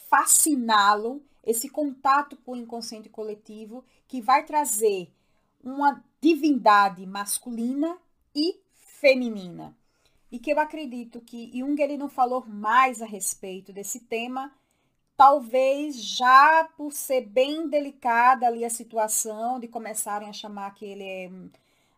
fasciná-lo, 0.07 1.23
esse 1.43 1.67
contato 1.67 2.37
com 2.37 2.51
o 2.51 2.57
inconsciente 2.57 3.09
coletivo, 3.09 3.83
que 4.07 4.21
vai 4.21 4.45
trazer 4.45 5.11
uma 5.65 6.03
divindade 6.21 7.05
masculina 7.07 7.97
e 8.33 8.59
feminina. 8.71 9.75
E 10.31 10.37
que 10.37 10.51
eu 10.51 10.59
acredito 10.59 11.19
que 11.19 11.51
Jung 11.57 11.81
ele 11.81 11.97
não 11.97 12.07
falou 12.07 12.45
mais 12.45 13.01
a 13.01 13.05
respeito 13.05 13.73
desse 13.73 14.01
tema, 14.01 14.51
talvez 15.17 15.95
já 16.01 16.69
por 16.77 16.91
ser 16.91 17.21
bem 17.21 17.67
delicada 17.67 18.45
ali 18.45 18.63
a 18.63 18.69
situação 18.69 19.59
de 19.59 19.67
começarem 19.67 20.29
a 20.29 20.33
chamar 20.33 20.75
que 20.75 20.85
ele 20.85 21.03
é 21.03 21.31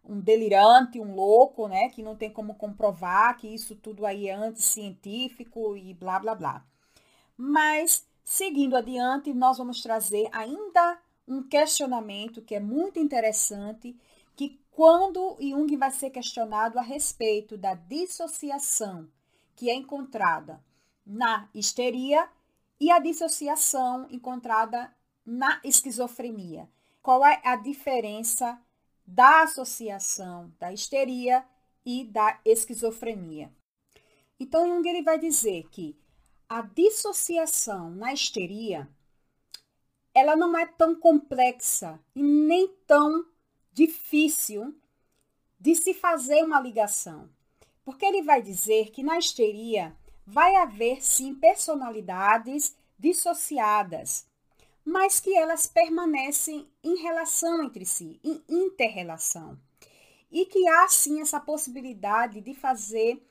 um, 0.05 0.19
delirante, 0.19 0.99
um 0.99 1.13
louco, 1.13 1.67
né, 1.67 1.89
que 1.89 2.01
não 2.01 2.15
tem 2.15 2.31
como 2.31 2.55
comprovar 2.55 3.37
que 3.37 3.47
isso 3.47 3.75
tudo 3.75 4.05
aí 4.05 4.27
é 4.27 4.33
anticientífico 4.33 5.75
e 5.75 5.93
blá 5.93 6.19
blá 6.19 6.35
blá. 6.35 6.65
Mas 7.35 8.07
seguindo 8.23 8.75
adiante, 8.75 9.33
nós 9.33 9.57
vamos 9.57 9.81
trazer 9.81 10.29
ainda 10.31 10.99
um 11.27 11.43
questionamento 11.43 12.41
que 12.41 12.55
é 12.55 12.59
muito 12.59 12.99
interessante, 12.99 13.95
que 14.35 14.59
quando 14.71 15.37
Jung 15.41 15.75
vai 15.75 15.91
ser 15.91 16.09
questionado 16.09 16.79
a 16.79 16.81
respeito 16.81 17.57
da 17.57 17.73
dissociação 17.73 19.09
que 19.55 19.69
é 19.69 19.73
encontrada 19.73 20.63
na 21.05 21.49
histeria 21.53 22.29
e 22.79 22.91
a 22.91 22.99
dissociação 22.99 24.07
encontrada 24.11 24.93
na 25.25 25.59
esquizofrenia. 25.63 26.69
Qual 27.01 27.25
é 27.25 27.41
a 27.43 27.55
diferença 27.55 28.61
da 29.05 29.43
associação 29.43 30.53
da 30.59 30.71
histeria 30.71 31.43
e 31.85 32.05
da 32.05 32.39
esquizofrenia? 32.45 33.51
Então, 34.39 34.67
Jung 34.67 34.87
ele 34.87 35.01
vai 35.01 35.17
dizer 35.17 35.67
que 35.71 35.97
a 36.47 36.61
dissociação 36.61 37.89
na 37.89 38.13
histeria 38.13 38.87
ela 40.17 40.35
não 40.35 40.57
é 40.57 40.65
tão 40.65 40.95
complexa 40.95 41.99
e 42.15 42.23
nem 42.23 42.67
tão 42.87 43.23
difícil 43.71 44.75
de 45.59 45.75
se 45.75 45.93
fazer 45.93 46.43
uma 46.43 46.59
ligação. 46.59 47.29
Porque 47.85 48.03
ele 48.03 48.23
vai 48.23 48.41
dizer 48.41 48.89
que 48.89 49.03
na 49.03 49.19
histeria 49.19 49.95
vai 50.25 50.55
haver 50.55 51.03
sim 51.03 51.35
personalidades 51.35 52.75
dissociadas, 52.97 54.25
mas 54.83 55.19
que 55.19 55.37
elas 55.37 55.67
permanecem 55.67 56.67
em 56.83 56.95
relação 56.95 57.63
entre 57.63 57.85
si, 57.85 58.19
em 58.23 58.41
interrelação. 58.49 59.55
E 60.31 60.47
que 60.47 60.67
há 60.67 60.87
sim 60.87 61.21
essa 61.21 61.39
possibilidade 61.39 62.41
de 62.41 62.55
fazer 62.55 63.23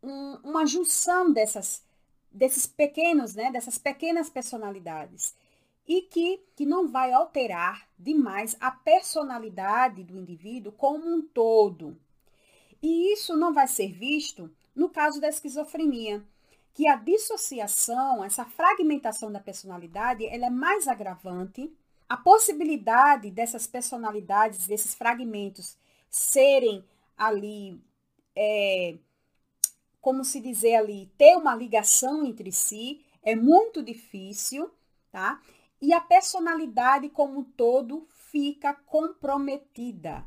um, 0.00 0.38
uma 0.44 0.64
junção 0.64 1.32
dessas, 1.32 1.84
desses 2.30 2.68
pequenos, 2.68 3.34
né, 3.34 3.50
dessas 3.50 3.78
pequenas 3.78 4.30
personalidades 4.30 5.34
e 5.86 6.02
que, 6.02 6.40
que 6.56 6.64
não 6.64 6.88
vai 6.88 7.12
alterar 7.12 7.88
demais 7.98 8.56
a 8.60 8.70
personalidade 8.70 10.02
do 10.02 10.18
indivíduo 10.18 10.72
como 10.72 11.06
um 11.06 11.22
todo. 11.22 11.96
E 12.82 13.12
isso 13.12 13.36
não 13.36 13.52
vai 13.52 13.66
ser 13.66 13.92
visto 13.92 14.50
no 14.74 14.88
caso 14.88 15.20
da 15.20 15.28
esquizofrenia, 15.28 16.22
que 16.72 16.88
a 16.88 16.96
dissociação, 16.96 18.24
essa 18.24 18.44
fragmentação 18.44 19.30
da 19.30 19.38
personalidade, 19.38 20.26
ela 20.26 20.46
é 20.46 20.50
mais 20.50 20.88
agravante. 20.88 21.72
A 22.08 22.16
possibilidade 22.16 23.30
dessas 23.30 23.66
personalidades, 23.66 24.66
desses 24.66 24.94
fragmentos, 24.94 25.76
serem 26.10 26.84
ali, 27.16 27.80
é, 28.34 28.96
como 30.00 30.24
se 30.24 30.40
dizer 30.40 30.74
ali, 30.74 31.10
ter 31.16 31.36
uma 31.36 31.54
ligação 31.54 32.26
entre 32.26 32.50
si, 32.50 33.04
é 33.22 33.36
muito 33.36 33.82
difícil, 33.82 34.70
tá? 35.12 35.40
E 35.84 35.92
a 35.92 36.00
personalidade 36.00 37.10
como 37.10 37.40
um 37.40 37.44
todo 37.44 38.08
fica 38.30 38.72
comprometida. 38.72 40.24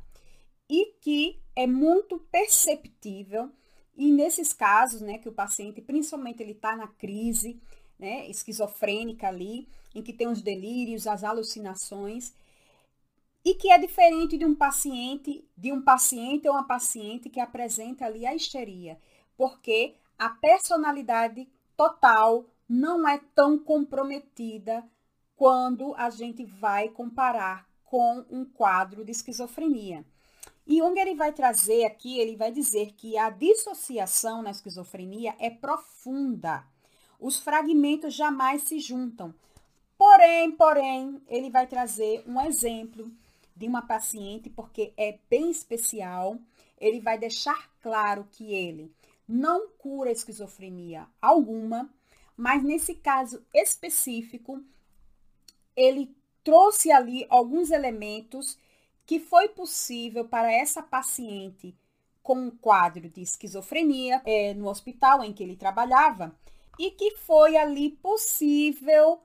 E 0.70 0.93
que 1.02 1.41
é 1.56 1.65
muito 1.65 2.20
perceptível. 2.20 3.52
E 3.96 4.12
nesses 4.12 4.54
casos, 4.54 5.02
né, 5.02 5.17
que 5.17 5.28
o 5.28 5.34
paciente, 5.34 5.82
principalmente 5.82 6.43
ele 6.43 6.52
está 6.52 6.76
na 6.76 6.88
crise, 6.88 7.60
né, 7.98 8.30
esquizofrênica 8.30 9.28
ali, 9.28 9.67
em 9.96 10.04
que 10.04 10.13
tem 10.13 10.28
os 10.28 10.43
delírios, 10.43 11.08
as 11.08 11.24
alucinações, 11.24 12.36
e 13.43 13.56
que 13.56 13.72
é 13.72 13.80
diferente 13.80 14.38
de 14.38 14.46
um 14.46 14.54
paciente, 14.54 15.43
de 15.58 15.72
um 15.72 15.82
paciente 15.82 16.48
ou 16.48 16.54
uma 16.54 16.67
paciente 16.67 17.32
que 17.32 17.39
apresenta 17.39 18.06
ali 18.06 18.28
a 18.28 18.36
histeria, 18.36 19.00
porque 19.36 19.96
a 20.20 20.30
personalidade 20.30 21.50
total 21.76 22.46
não 22.70 23.08
é 23.08 23.20
tão 23.34 23.58
comprometida 23.58 24.88
quando 25.38 25.93
a 25.95 26.10
gente 26.10 26.43
vai 26.43 26.89
comparar 26.89 27.69
com 27.86 28.26
um 28.30 28.43
quadro 28.43 29.06
de 29.06 29.12
esquizofrenia. 29.12 30.04
E 30.65 30.80
Jung 30.80 31.00
ele 31.00 31.15
vai 31.15 31.32
trazer 31.32 31.86
aqui, 31.86 32.19
ele 32.19 32.36
vai 32.36 32.52
dizer 32.52 32.93
que 32.97 33.17
a 33.17 33.30
dissociação 33.30 34.41
na 34.41 34.50
esquizofrenia 34.50 35.36
é 35.39 35.50
profunda. 35.50 36.65
Os 37.19 37.39
fragmentos 37.39 38.13
jamais 38.13 38.63
se 38.63 38.80
juntam. 38.80 39.34
Porém, 39.95 40.52
porém, 40.52 41.21
ele 41.28 41.50
vai 41.50 41.67
trazer 41.67 42.23
um 42.28 42.41
exemplo 42.41 43.10
de 43.56 43.67
uma 43.67 43.84
paciente, 43.84 44.50
porque 44.50 44.91
é 44.97 45.19
bem 45.30 45.50
especial. 45.52 46.38
Ele 46.80 47.00
vai 47.00 47.17
deixar 47.17 47.71
claro 47.82 48.28
que 48.32 48.54
ele 48.54 48.91
não 49.28 49.69
cura 49.78 50.12
esquizofrenia 50.12 51.08
alguma, 51.21 51.89
mas 52.36 52.63
nesse 52.63 52.95
caso 52.95 53.43
específico, 53.54 54.63
ele 55.78 56.13
trouxe 56.44 56.92
ali 56.92 57.26
alguns 57.30 57.70
elementos 57.70 58.58
que 59.06 59.20
foi 59.20 59.48
possível 59.48 60.26
para 60.26 60.52
essa 60.52 60.82
paciente 60.82 61.78
com 62.24 62.36
um 62.36 62.52
quadro 62.52 63.08
de 63.08 63.22
esquizofrenia 63.22 64.22
é, 64.26 64.54
no 64.54 64.68
hospital 64.68 65.24
em 65.24 65.32
que 65.32 65.44
ele 65.44 65.56
trabalhava 65.56 66.36
e 66.78 66.92
que 66.92 67.12
foi 67.12 67.56
ali 67.56 67.92
possível 67.92 69.22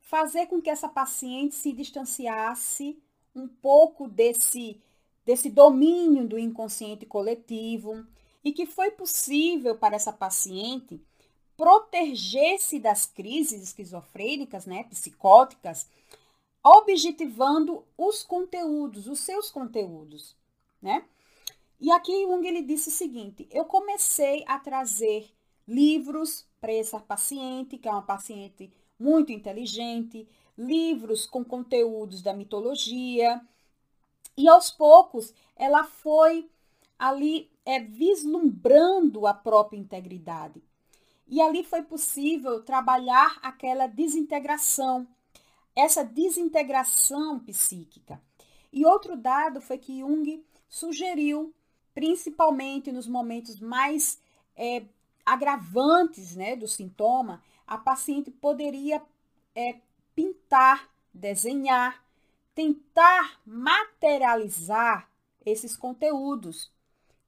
fazer 0.00 0.46
com 0.46 0.62
que 0.62 0.70
essa 0.70 0.88
paciente 0.88 1.54
se 1.54 1.72
distanciasse 1.72 2.98
um 3.34 3.46
pouco 3.46 4.08
desse, 4.08 4.80
desse 5.26 5.50
domínio 5.50 6.26
do 6.26 6.38
inconsciente 6.38 7.04
coletivo 7.04 8.06
e 8.42 8.52
que 8.52 8.64
foi 8.64 8.90
possível 8.90 9.76
para 9.76 9.96
essa 9.96 10.12
paciente 10.12 11.00
proteger-se 11.58 12.78
das 12.78 13.04
crises 13.04 13.60
esquizofrênicas, 13.60 14.64
né, 14.64 14.84
psicóticas, 14.84 15.88
objetivando 16.62 17.84
os 17.96 18.22
conteúdos, 18.22 19.08
os 19.08 19.18
seus 19.18 19.50
conteúdos, 19.50 20.36
né? 20.80 21.04
E 21.80 21.90
aqui 21.90 22.12
Jung 22.22 22.46
ele 22.46 22.62
disse 22.62 22.90
o 22.90 22.92
seguinte: 22.92 23.48
eu 23.50 23.64
comecei 23.64 24.44
a 24.46 24.58
trazer 24.58 25.32
livros 25.66 26.46
para 26.60 26.72
essa 26.72 27.00
paciente, 27.00 27.76
que 27.76 27.88
é 27.88 27.90
uma 27.90 28.02
paciente 28.02 28.72
muito 28.98 29.32
inteligente, 29.32 30.28
livros 30.56 31.26
com 31.26 31.44
conteúdos 31.44 32.22
da 32.22 32.32
mitologia, 32.32 33.40
e 34.36 34.48
aos 34.48 34.70
poucos 34.70 35.34
ela 35.56 35.82
foi 35.82 36.48
ali 36.96 37.50
é, 37.64 37.80
vislumbrando 37.80 39.26
a 39.26 39.34
própria 39.34 39.78
integridade. 39.78 40.67
E 41.28 41.42
ali 41.42 41.62
foi 41.62 41.82
possível 41.82 42.62
trabalhar 42.62 43.38
aquela 43.42 43.86
desintegração, 43.86 45.06
essa 45.76 46.02
desintegração 46.02 47.38
psíquica. 47.38 48.20
E 48.72 48.86
outro 48.86 49.14
dado 49.14 49.60
foi 49.60 49.76
que 49.76 50.00
Jung 50.00 50.42
sugeriu, 50.68 51.54
principalmente 51.94 52.90
nos 52.90 53.06
momentos 53.06 53.60
mais 53.60 54.18
é, 54.56 54.84
agravantes 55.24 56.34
né, 56.34 56.56
do 56.56 56.66
sintoma, 56.66 57.42
a 57.66 57.76
paciente 57.76 58.30
poderia 58.30 59.02
é, 59.54 59.76
pintar, 60.14 60.88
desenhar, 61.12 62.02
tentar 62.54 63.38
materializar 63.44 65.10
esses 65.44 65.76
conteúdos, 65.76 66.72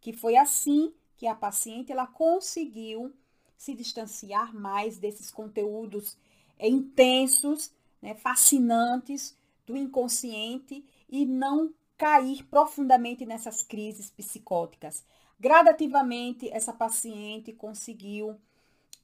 que 0.00 0.12
foi 0.14 0.36
assim 0.36 0.94
que 1.16 1.26
a 1.26 1.34
paciente 1.34 1.92
ela 1.92 2.06
conseguiu 2.06 3.12
se 3.60 3.74
distanciar 3.74 4.54
mais 4.54 4.96
desses 4.96 5.30
conteúdos 5.30 6.16
intensos, 6.58 7.70
né, 8.00 8.14
fascinantes 8.14 9.36
do 9.66 9.76
inconsciente 9.76 10.82
e 11.10 11.26
não 11.26 11.70
cair 11.98 12.42
profundamente 12.44 13.26
nessas 13.26 13.62
crises 13.62 14.08
psicóticas. 14.08 15.04
Gradativamente, 15.38 16.48
essa 16.48 16.72
paciente 16.72 17.52
conseguiu 17.52 18.40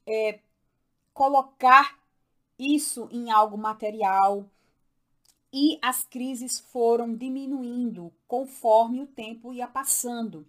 é, 0.06 0.40
colocar 1.12 1.98
isso 2.58 3.10
em 3.12 3.30
algo 3.30 3.58
material 3.58 4.48
e 5.52 5.78
as 5.82 6.02
crises 6.02 6.58
foram 6.58 7.14
diminuindo 7.14 8.10
conforme 8.26 9.02
o 9.02 9.06
tempo 9.06 9.52
ia 9.52 9.68
passando. 9.68 10.46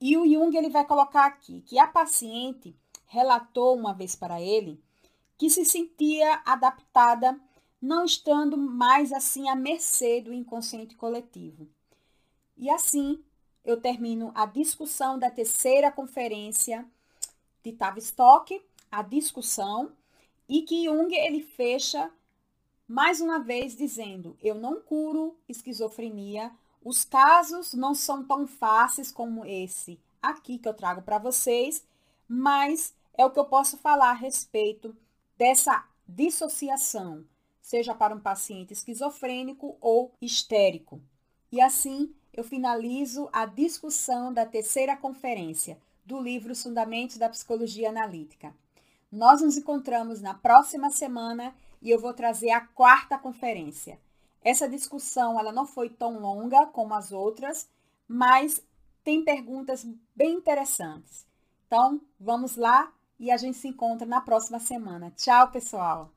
E 0.00 0.16
o 0.16 0.26
Jung 0.26 0.56
ele 0.56 0.70
vai 0.70 0.86
colocar 0.86 1.26
aqui 1.26 1.60
que 1.60 1.78
a 1.78 1.86
paciente 1.86 2.74
relatou 3.10 3.76
uma 3.76 3.92
vez 3.92 4.14
para 4.14 4.40
ele 4.40 4.80
que 5.36 5.50
se 5.50 5.64
sentia 5.64 6.40
adaptada, 6.46 7.38
não 7.82 8.04
estando 8.04 8.56
mais 8.56 9.12
assim 9.12 9.48
à 9.48 9.56
mercê 9.56 10.20
do 10.20 10.32
inconsciente 10.32 10.94
coletivo. 10.94 11.68
E 12.56 12.70
assim, 12.70 13.20
eu 13.64 13.80
termino 13.80 14.30
a 14.34 14.46
discussão 14.46 15.18
da 15.18 15.28
terceira 15.28 15.90
conferência 15.90 16.86
de 17.64 17.72
Tavistock, 17.72 18.62
a 18.92 19.02
discussão, 19.02 19.92
e 20.48 20.62
que 20.62 20.84
Jung 20.84 21.12
ele 21.12 21.42
fecha 21.42 22.12
mais 22.86 23.20
uma 23.20 23.40
vez 23.40 23.76
dizendo: 23.76 24.36
eu 24.40 24.54
não 24.54 24.80
curo 24.80 25.36
esquizofrenia, 25.48 26.52
os 26.84 27.04
casos 27.04 27.74
não 27.74 27.92
são 27.92 28.22
tão 28.24 28.46
fáceis 28.46 29.10
como 29.10 29.44
esse 29.44 29.98
aqui 30.22 30.58
que 30.58 30.68
eu 30.68 30.74
trago 30.74 31.02
para 31.02 31.18
vocês, 31.18 31.84
mas 32.28 32.94
é 33.16 33.24
o 33.24 33.30
que 33.30 33.38
eu 33.38 33.44
posso 33.44 33.76
falar 33.76 34.10
a 34.10 34.14
respeito 34.14 34.96
dessa 35.36 35.84
dissociação, 36.06 37.24
seja 37.60 37.94
para 37.94 38.14
um 38.14 38.20
paciente 38.20 38.72
esquizofrênico 38.72 39.76
ou 39.80 40.12
histérico. 40.20 41.00
E 41.52 41.60
assim 41.60 42.14
eu 42.32 42.44
finalizo 42.44 43.28
a 43.32 43.46
discussão 43.46 44.32
da 44.32 44.46
terceira 44.46 44.96
conferência 44.96 45.78
do 46.04 46.20
livro 46.20 46.52
Os 46.52 46.62
Fundamentos 46.62 47.16
da 47.16 47.28
Psicologia 47.28 47.88
Analítica. 47.90 48.54
Nós 49.10 49.40
nos 49.40 49.56
encontramos 49.56 50.20
na 50.20 50.34
próxima 50.34 50.90
semana 50.90 51.54
e 51.82 51.90
eu 51.90 52.00
vou 52.00 52.14
trazer 52.14 52.50
a 52.50 52.60
quarta 52.60 53.18
conferência. 53.18 54.00
Essa 54.42 54.68
discussão 54.68 55.38
ela 55.38 55.52
não 55.52 55.66
foi 55.66 55.90
tão 55.90 56.18
longa 56.18 56.66
como 56.66 56.94
as 56.94 57.12
outras, 57.12 57.68
mas 58.06 58.62
tem 59.02 59.24
perguntas 59.24 59.86
bem 60.14 60.34
interessantes. 60.34 61.26
Então, 61.66 62.00
vamos 62.18 62.56
lá 62.56 62.92
e 63.20 63.30
a 63.30 63.36
gente 63.36 63.58
se 63.58 63.68
encontra 63.68 64.06
na 64.06 64.20
próxima 64.20 64.58
semana. 64.58 65.12
Tchau, 65.14 65.50
pessoal! 65.52 66.10